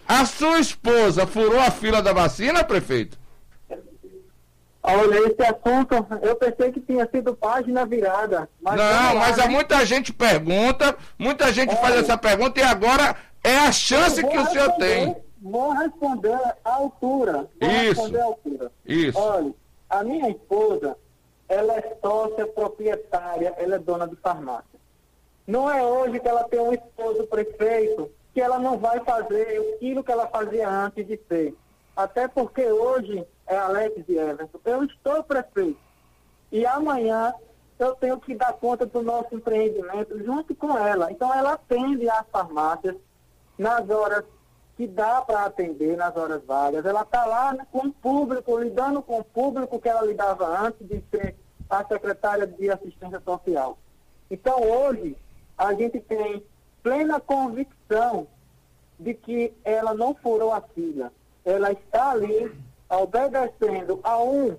A 0.07 0.24
sua 0.24 0.59
esposa 0.59 1.27
furou 1.27 1.61
a 1.61 1.70
fila 1.70 2.01
da 2.01 2.12
vacina, 2.12 2.64
prefeito? 2.64 3.18
Olha, 4.83 5.18
esse 5.18 5.42
assunto, 5.42 5.94
eu 6.22 6.35
pensei 6.37 6.72
que 6.72 6.81
tinha 6.81 7.07
sido 7.11 7.35
página 7.35 7.85
virada. 7.85 8.48
Mas 8.62 8.77
Não, 8.77 8.85
vamos 8.85 9.14
lá, 9.14 9.20
mas 9.20 9.37
né? 9.37 9.44
há 9.44 9.48
muita 9.48 9.85
gente 9.85 10.12
pergunta, 10.14 10.96
muita 11.18 11.53
gente 11.53 11.74
faz 11.77 11.92
Olha. 11.92 12.01
essa 12.01 12.16
pergunta 12.16 12.59
e 12.59 12.62
agora 12.62 13.14
é 13.44 13.59
a 13.59 13.72
chance 13.72 14.24
que 14.24 14.38
o 14.38 14.46
senhor 14.46 14.72
tem. 14.72 15.14
Vou 15.42 15.72
responder 15.72 16.38
à 16.64 16.72
altura. 16.72 17.48
Vou 17.61 17.70
Isso. 17.70 18.01
responder 18.01 18.20
à 18.20 18.24
altura. 18.24 18.72
Isso. 18.87 19.18
Olha, 19.18 19.53
a 19.90 20.05
minha 20.05 20.31
esposa, 20.31 20.96
ela 21.48 21.74
é 21.74 21.96
sócia 22.02 22.46
proprietária, 22.46 23.54
ela 23.56 23.76
é 23.76 23.78
dona 23.78 24.06
de 24.06 24.16
farmácia. 24.16 24.78
Não 25.46 25.70
é 25.70 25.82
hoje 25.82 26.20
que 26.20 26.28
ela 26.28 26.44
tem 26.44 26.61
um 26.61 26.72
esposo 26.72 27.26
prefeito 27.26 28.11
que 28.34 28.40
ela 28.40 28.58
não 28.58 28.78
vai 28.78 29.00
fazer 29.00 29.74
aquilo 29.74 30.04
que 30.04 30.12
ela 30.12 30.26
fazia 30.26 30.68
antes 30.68 31.06
de 31.06 31.18
ser. 31.28 31.54
Até 31.96 32.28
porque 32.28 32.64
hoje 32.70 33.26
é 33.46 33.56
Alex 33.56 34.04
e 34.06 34.16
Everton. 34.16 34.61
Eu 34.64 34.84
estou 34.84 35.24
prefeito. 35.24 35.80
E 36.52 36.64
amanhã 36.66 37.32
eu 37.78 37.94
tenho 37.94 38.20
que 38.20 38.34
dar 38.34 38.52
conta 38.52 38.84
do 38.84 39.02
nosso 39.02 39.34
empreendimento 39.34 40.22
junto 40.22 40.54
com 40.54 40.76
ela. 40.76 41.11
Então 41.11 41.32
ela 41.34 41.54
atende 41.54 42.08
às 42.11 42.26
farmácias 42.30 42.94
nas 43.56 43.88
horas 43.88 44.24
que 44.79 44.87
dá 44.87 45.21
para 45.23 45.45
atender, 45.45 45.97
nas 45.97 46.17
horas 46.17 46.41
vagas. 46.45 46.87
Ela 46.87 47.03
está 47.03 47.27
lá 47.27 47.67
com 47.73 47.88
o 47.88 47.93
público, 47.93 48.57
lidando 48.57 49.03
com 49.03 49.19
o 49.19 49.25
público 49.25 49.81
que 49.81 49.88
ela 49.88 50.03
lidava 50.03 50.47
antes 50.47 50.87
de 50.87 51.03
ser 51.11 51.35
a 51.69 51.85
secretária 51.85 52.47
de 52.47 52.71
assistência 52.71 53.21
social. 53.25 53.77
Então 54.31 54.62
hoje 54.62 55.17
a 55.59 55.75
gente 55.75 55.99
tem 55.99 56.45
plena 56.81 57.19
convicção 57.19 58.29
de 59.01 59.14
que 59.14 59.53
ela 59.64 59.93
não 59.95 60.14
furou 60.14 60.53
a 60.53 60.61
fila. 60.61 61.12
Ela 61.45 61.73
está 61.73 62.12
ali 62.12 62.57
obedecendo 62.88 63.99
a 64.05 64.23
um, 64.23 64.57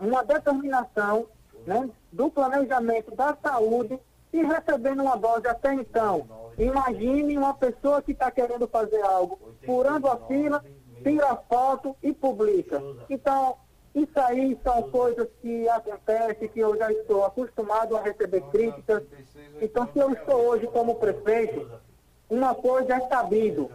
uma 0.00 0.24
determinação 0.24 1.26
né, 1.66 1.90
do 2.10 2.30
planejamento 2.30 3.14
da 3.14 3.36
saúde 3.42 4.00
e 4.32 4.42
recebendo 4.42 5.02
uma 5.02 5.16
dose 5.16 5.46
até 5.46 5.74
então. 5.74 6.26
Imagine 6.64 7.36
uma 7.36 7.54
pessoa 7.54 8.00
que 8.00 8.12
está 8.12 8.30
querendo 8.30 8.68
fazer 8.68 9.02
algo, 9.02 9.38
furando 9.64 10.06
a 10.06 10.16
fila, 10.26 10.64
tira 11.02 11.36
foto 11.48 11.96
e 12.02 12.12
publica. 12.12 12.82
Então, 13.10 13.56
isso 13.94 14.18
aí 14.20 14.58
são 14.62 14.82
coisas 14.90 15.28
que 15.40 15.68
acontecem, 15.68 16.48
que 16.48 16.60
eu 16.60 16.76
já 16.76 16.90
estou 16.92 17.24
acostumado 17.24 17.96
a 17.96 18.02
receber 18.02 18.42
críticas. 18.50 19.02
Então, 19.60 19.88
se 19.92 19.98
eu 19.98 20.12
estou 20.12 20.46
hoje 20.46 20.66
como 20.68 20.94
prefeito, 20.94 21.68
uma 22.30 22.54
coisa 22.54 22.94
é 22.94 23.00
sabido. 23.08 23.70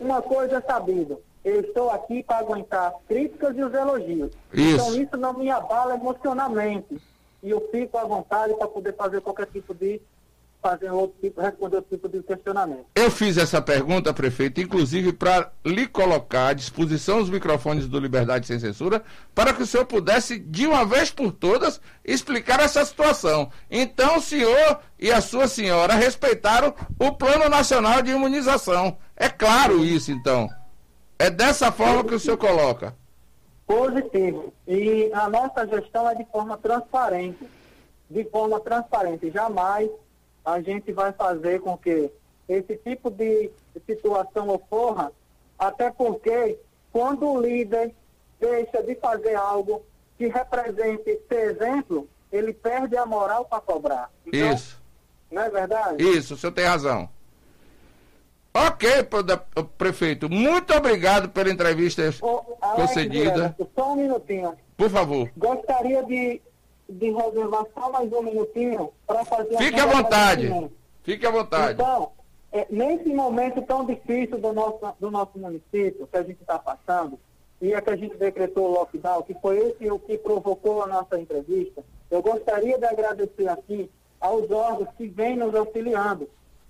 Uma 0.00 0.20
coisa 0.22 0.56
é 0.56 0.60
sabido. 0.60 1.22
Eu 1.44 1.60
estou 1.60 1.90
aqui 1.90 2.22
para 2.22 2.38
aguentar 2.38 2.88
as 2.88 3.02
críticas 3.06 3.56
e 3.56 3.62
os 3.62 3.74
elogios. 3.74 4.32
Isso. 4.52 4.74
Então, 4.74 5.02
isso 5.02 5.16
não 5.16 5.34
me 5.34 5.50
abala 5.50 5.94
emocionalmente. 5.94 7.00
E 7.42 7.50
eu 7.50 7.68
fico 7.70 7.98
à 7.98 8.04
vontade 8.04 8.54
para 8.54 8.68
poder 8.68 8.94
fazer 8.94 9.20
qualquer 9.20 9.46
tipo 9.46 9.74
de. 9.74 10.00
Fazer 10.62 10.90
outro 10.90 11.16
tipo, 11.20 11.40
responder 11.40 11.76
outro 11.76 11.96
tipo 11.96 12.08
de 12.08 12.22
questionamento. 12.22 12.86
Eu 12.94 13.10
fiz 13.10 13.36
essa 13.36 13.60
pergunta, 13.60 14.14
prefeito, 14.14 14.60
inclusive 14.60 15.12
para 15.12 15.50
lhe 15.64 15.88
colocar 15.88 16.48
à 16.48 16.52
disposição 16.52 17.20
os 17.20 17.28
microfones 17.28 17.88
do 17.88 17.98
Liberdade 17.98 18.46
Sem 18.46 18.60
Censura, 18.60 19.02
para 19.34 19.52
que 19.52 19.62
o 19.62 19.66
senhor 19.66 19.84
pudesse, 19.84 20.38
de 20.38 20.66
uma 20.66 20.84
vez 20.84 21.10
por 21.10 21.32
todas, 21.32 21.80
explicar 22.04 22.60
essa 22.60 22.84
situação. 22.84 23.50
Então, 23.68 24.18
o 24.18 24.20
senhor 24.20 24.78
e 24.98 25.10
a 25.10 25.20
sua 25.20 25.48
senhora 25.48 25.94
respeitaram 25.94 26.72
o 26.98 27.12
Plano 27.12 27.48
Nacional 27.48 28.00
de 28.00 28.12
Imunização. 28.12 28.96
É 29.16 29.28
claro 29.28 29.84
isso, 29.84 30.12
então. 30.12 30.48
É 31.18 31.28
dessa 31.28 31.72
forma 31.72 32.04
que 32.04 32.14
o 32.14 32.20
senhor 32.20 32.36
coloca. 32.36 32.94
Positivo. 33.66 34.52
E 34.66 35.10
a 35.12 35.28
nossa 35.28 35.66
gestão 35.66 36.08
é 36.08 36.14
de 36.14 36.24
forma 36.26 36.56
transparente. 36.58 37.48
De 38.08 38.24
forma 38.24 38.60
transparente. 38.60 39.30
Jamais 39.30 39.88
a 40.44 40.60
gente 40.60 40.92
vai 40.92 41.12
fazer 41.12 41.60
com 41.60 41.76
que 41.76 42.10
esse 42.48 42.76
tipo 42.76 43.10
de 43.10 43.50
situação 43.86 44.48
ocorra, 44.48 45.12
até 45.58 45.90
porque 45.90 46.58
quando 46.92 47.28
o 47.28 47.40
líder 47.40 47.94
deixa 48.40 48.82
de 48.82 48.94
fazer 48.96 49.34
algo 49.34 49.82
que 50.18 50.26
represente 50.26 51.20
ser 51.28 51.52
exemplo, 51.52 52.08
ele 52.30 52.52
perde 52.52 52.96
a 52.96 53.06
moral 53.06 53.44
para 53.44 53.60
cobrar. 53.60 54.10
Então, 54.26 54.52
Isso. 54.52 54.82
Não 55.30 55.42
é 55.42 55.48
verdade? 55.48 56.02
Isso, 56.02 56.34
o 56.34 56.36
senhor 56.36 56.52
tem 56.52 56.64
razão. 56.66 57.08
Ok, 58.54 58.90
prefeito. 59.78 60.28
Muito 60.28 60.74
obrigado 60.74 61.30
pela 61.30 61.50
entrevista 61.50 62.02
Alex 62.02 62.20
concedida. 62.76 63.56
Só 63.74 63.92
um 63.92 63.96
minutinho. 63.96 64.54
Por 64.76 64.90
favor. 64.90 65.30
Gostaria 65.36 66.02
de, 66.04 66.42
de 66.92 67.10
reservar 67.10 67.66
só 67.74 67.90
mais 67.90 68.12
um 68.12 68.22
minutinho 68.22 68.92
para 69.06 69.24
fazer 69.24 69.56
Fique 69.58 69.80
à 69.80 69.86
vontade. 69.86 70.70
Fique 71.02 71.26
à 71.26 71.30
vontade. 71.30 71.74
Então, 71.74 72.12
é, 72.52 72.66
nesse 72.70 73.08
momento 73.12 73.62
tão 73.62 73.84
difícil 73.84 74.38
do 74.38 74.52
nosso, 74.52 74.78
do 75.00 75.10
nosso 75.10 75.38
município 75.38 76.06
que 76.06 76.16
a 76.16 76.22
gente 76.22 76.40
está 76.40 76.58
passando, 76.58 77.18
e 77.60 77.72
é 77.72 77.80
que 77.80 77.90
a 77.90 77.96
gente 77.96 78.16
decretou 78.16 78.70
o 78.70 78.72
lockdown, 78.72 79.22
que 79.22 79.34
foi 79.34 79.58
esse 79.58 79.90
o 79.90 79.98
que 79.98 80.18
provocou 80.18 80.82
a 80.82 80.86
nossa 80.86 81.18
entrevista, 81.18 81.82
eu 82.10 82.20
gostaria 82.20 82.76
de 82.76 82.84
agradecer 82.84 83.48
aqui 83.48 83.90
aos 84.20 84.50
órgãos 84.50 84.88
que 84.96 85.06
vêm 85.06 85.36
nos 85.36 85.54
auxiliando, 85.54 86.28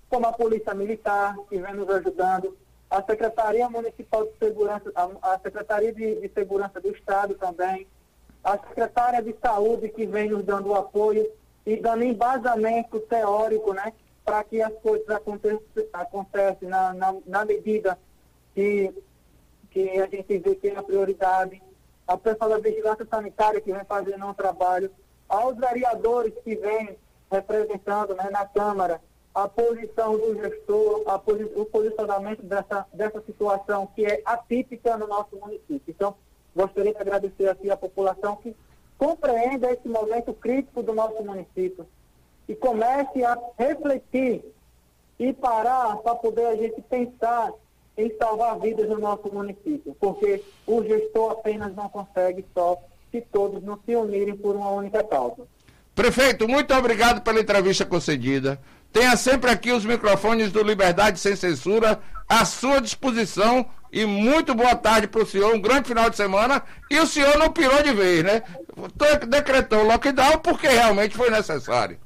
como 0.09 0.27
a 0.27 0.33
Polícia 0.33 0.73
Militar, 0.73 1.35
que 1.49 1.57
vem 1.57 1.73
nos 1.73 1.89
ajudando, 1.89 2.55
a 2.89 3.01
Secretaria 3.01 3.67
Municipal 3.69 4.23
de 4.25 4.37
Segurança, 4.37 4.91
a, 4.95 5.33
a 5.33 5.39
Secretaria 5.39 5.91
de, 5.91 6.21
de 6.21 6.29
Segurança 6.29 6.79
do 6.79 6.91
Estado 6.91 7.33
também, 7.35 7.87
a 8.43 8.57
Secretária 8.57 9.21
de 9.21 9.35
Saúde, 9.41 9.89
que 9.89 10.05
vem 10.05 10.29
nos 10.29 10.43
dando 10.43 10.69
o 10.69 10.75
apoio 10.75 11.29
e 11.65 11.77
dando 11.77 12.03
embasamento 12.03 12.99
teórico, 12.99 13.73
né? 13.73 13.93
para 14.25 14.43
que 14.43 14.61
as 14.61 14.73
coisas 14.75 15.09
aconteçam, 15.09 15.61
aconteçam 15.91 16.69
na, 16.69 16.93
na, 16.93 17.15
na 17.25 17.45
medida 17.45 17.97
que, 18.53 18.93
que 19.69 19.99
a 19.99 20.07
gente 20.07 20.37
vê 20.37 20.55
que 20.55 20.69
é 20.69 20.77
a 20.77 20.83
prioridade. 20.83 21.61
A 22.07 22.17
pessoa 22.17 22.49
da 22.49 22.59
vigilância 22.59 23.05
sanitária 23.09 23.61
que 23.61 23.71
vem 23.71 23.83
fazendo 23.85 24.25
um 24.25 24.33
trabalho, 24.33 24.91
aos 25.27 25.57
vereadores 25.57 26.33
que 26.43 26.55
vêm 26.55 26.97
representando 27.31 28.13
né, 28.13 28.29
na 28.29 28.45
Câmara 28.45 29.01
a 29.33 29.47
posição 29.47 30.15
do 30.15 30.35
gestor, 30.35 31.03
a 31.07 31.15
o 31.15 31.65
posicionamento 31.65 32.43
dessa, 32.43 32.85
dessa 32.93 33.21
situação 33.21 33.87
que 33.87 34.05
é 34.05 34.21
atípica 34.25 34.95
no 34.95 35.07
nosso 35.07 35.35
município. 35.37 35.81
Então, 35.87 36.15
gostaria 36.55 36.93
de 36.93 36.99
agradecer 36.99 37.49
aqui 37.49 37.69
a 37.69 37.77
população 37.77 38.35
que 38.37 38.55
compreenda 38.97 39.71
esse 39.71 39.87
momento 39.87 40.33
crítico 40.33 40.83
do 40.83 40.93
nosso 40.93 41.23
município 41.23 41.85
e 42.47 42.55
comece 42.55 43.23
a 43.23 43.37
refletir 43.57 44.43
e 45.19 45.33
parar 45.33 45.97
para 45.97 46.15
poder 46.15 46.45
a 46.47 46.55
gente 46.55 46.81
pensar 46.81 47.51
em 47.97 48.11
salvar 48.17 48.59
vidas 48.59 48.89
no 48.89 48.99
nosso 48.99 49.31
município, 49.31 49.95
porque 49.99 50.43
o 50.65 50.83
gestor 50.83 51.31
apenas 51.31 51.75
não 51.75 51.87
consegue 51.89 52.45
só 52.53 52.77
se 53.11 53.21
todos 53.21 53.63
não 53.63 53.79
se 53.85 53.95
unirem 53.95 54.35
por 54.35 54.55
uma 54.55 54.71
única 54.71 55.03
causa. 55.03 55.47
Prefeito, 55.93 56.47
muito 56.47 56.73
obrigado 56.73 57.21
pela 57.21 57.39
entrevista 57.39 57.85
concedida. 57.85 58.59
Tenha 58.91 59.15
sempre 59.15 59.51
aqui 59.51 59.71
os 59.71 59.85
microfones 59.85 60.51
do 60.51 60.63
Liberdade 60.63 61.19
Sem 61.19 61.35
Censura 61.35 61.99
à 62.27 62.45
sua 62.45 62.81
disposição 62.81 63.65
e 63.93 64.07
muito 64.07 64.55
boa 64.55 64.75
tarde 64.75 65.07
para 65.07 65.21
o 65.21 65.25
senhor, 65.25 65.53
um 65.53 65.61
grande 65.61 65.87
final 65.87 66.09
de 66.09 66.15
semana. 66.15 66.63
E 66.89 66.99
o 66.99 67.05
senhor 67.05 67.37
não 67.37 67.51
pirou 67.51 67.83
de 67.83 67.93
vez, 67.93 68.23
né? 68.23 68.41
Decretou 69.29 69.81
o 69.81 69.87
lockdown 69.87 70.39
porque 70.39 70.67
realmente 70.67 71.15
foi 71.15 71.29
necessário. 71.29 71.99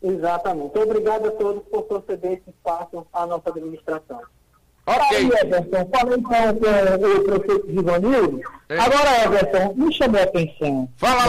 Exatamente. 0.00 0.78
Obrigado 0.78 1.26
a 1.26 1.30
todos 1.32 1.64
por 1.64 1.82
conceder 1.82 2.34
esse 2.34 2.50
espaço 2.50 3.04
à 3.12 3.26
nossa 3.26 3.50
administração. 3.50 4.20
Ok. 4.86 5.16
Aí, 5.16 5.26
Everton, 5.26 5.90
falei 5.92 6.16
então 6.16 7.00
com 7.00 7.06
o 7.06 7.24
prefeito 7.24 7.72
Givanildo. 7.72 8.40
É. 8.68 8.78
Agora, 8.78 9.24
Everton, 9.24 9.74
me 9.74 9.92
chamou 9.92 10.20
a 10.20 10.24
atenção. 10.24 10.88
Fala, 10.96 11.22
é, 11.22 11.26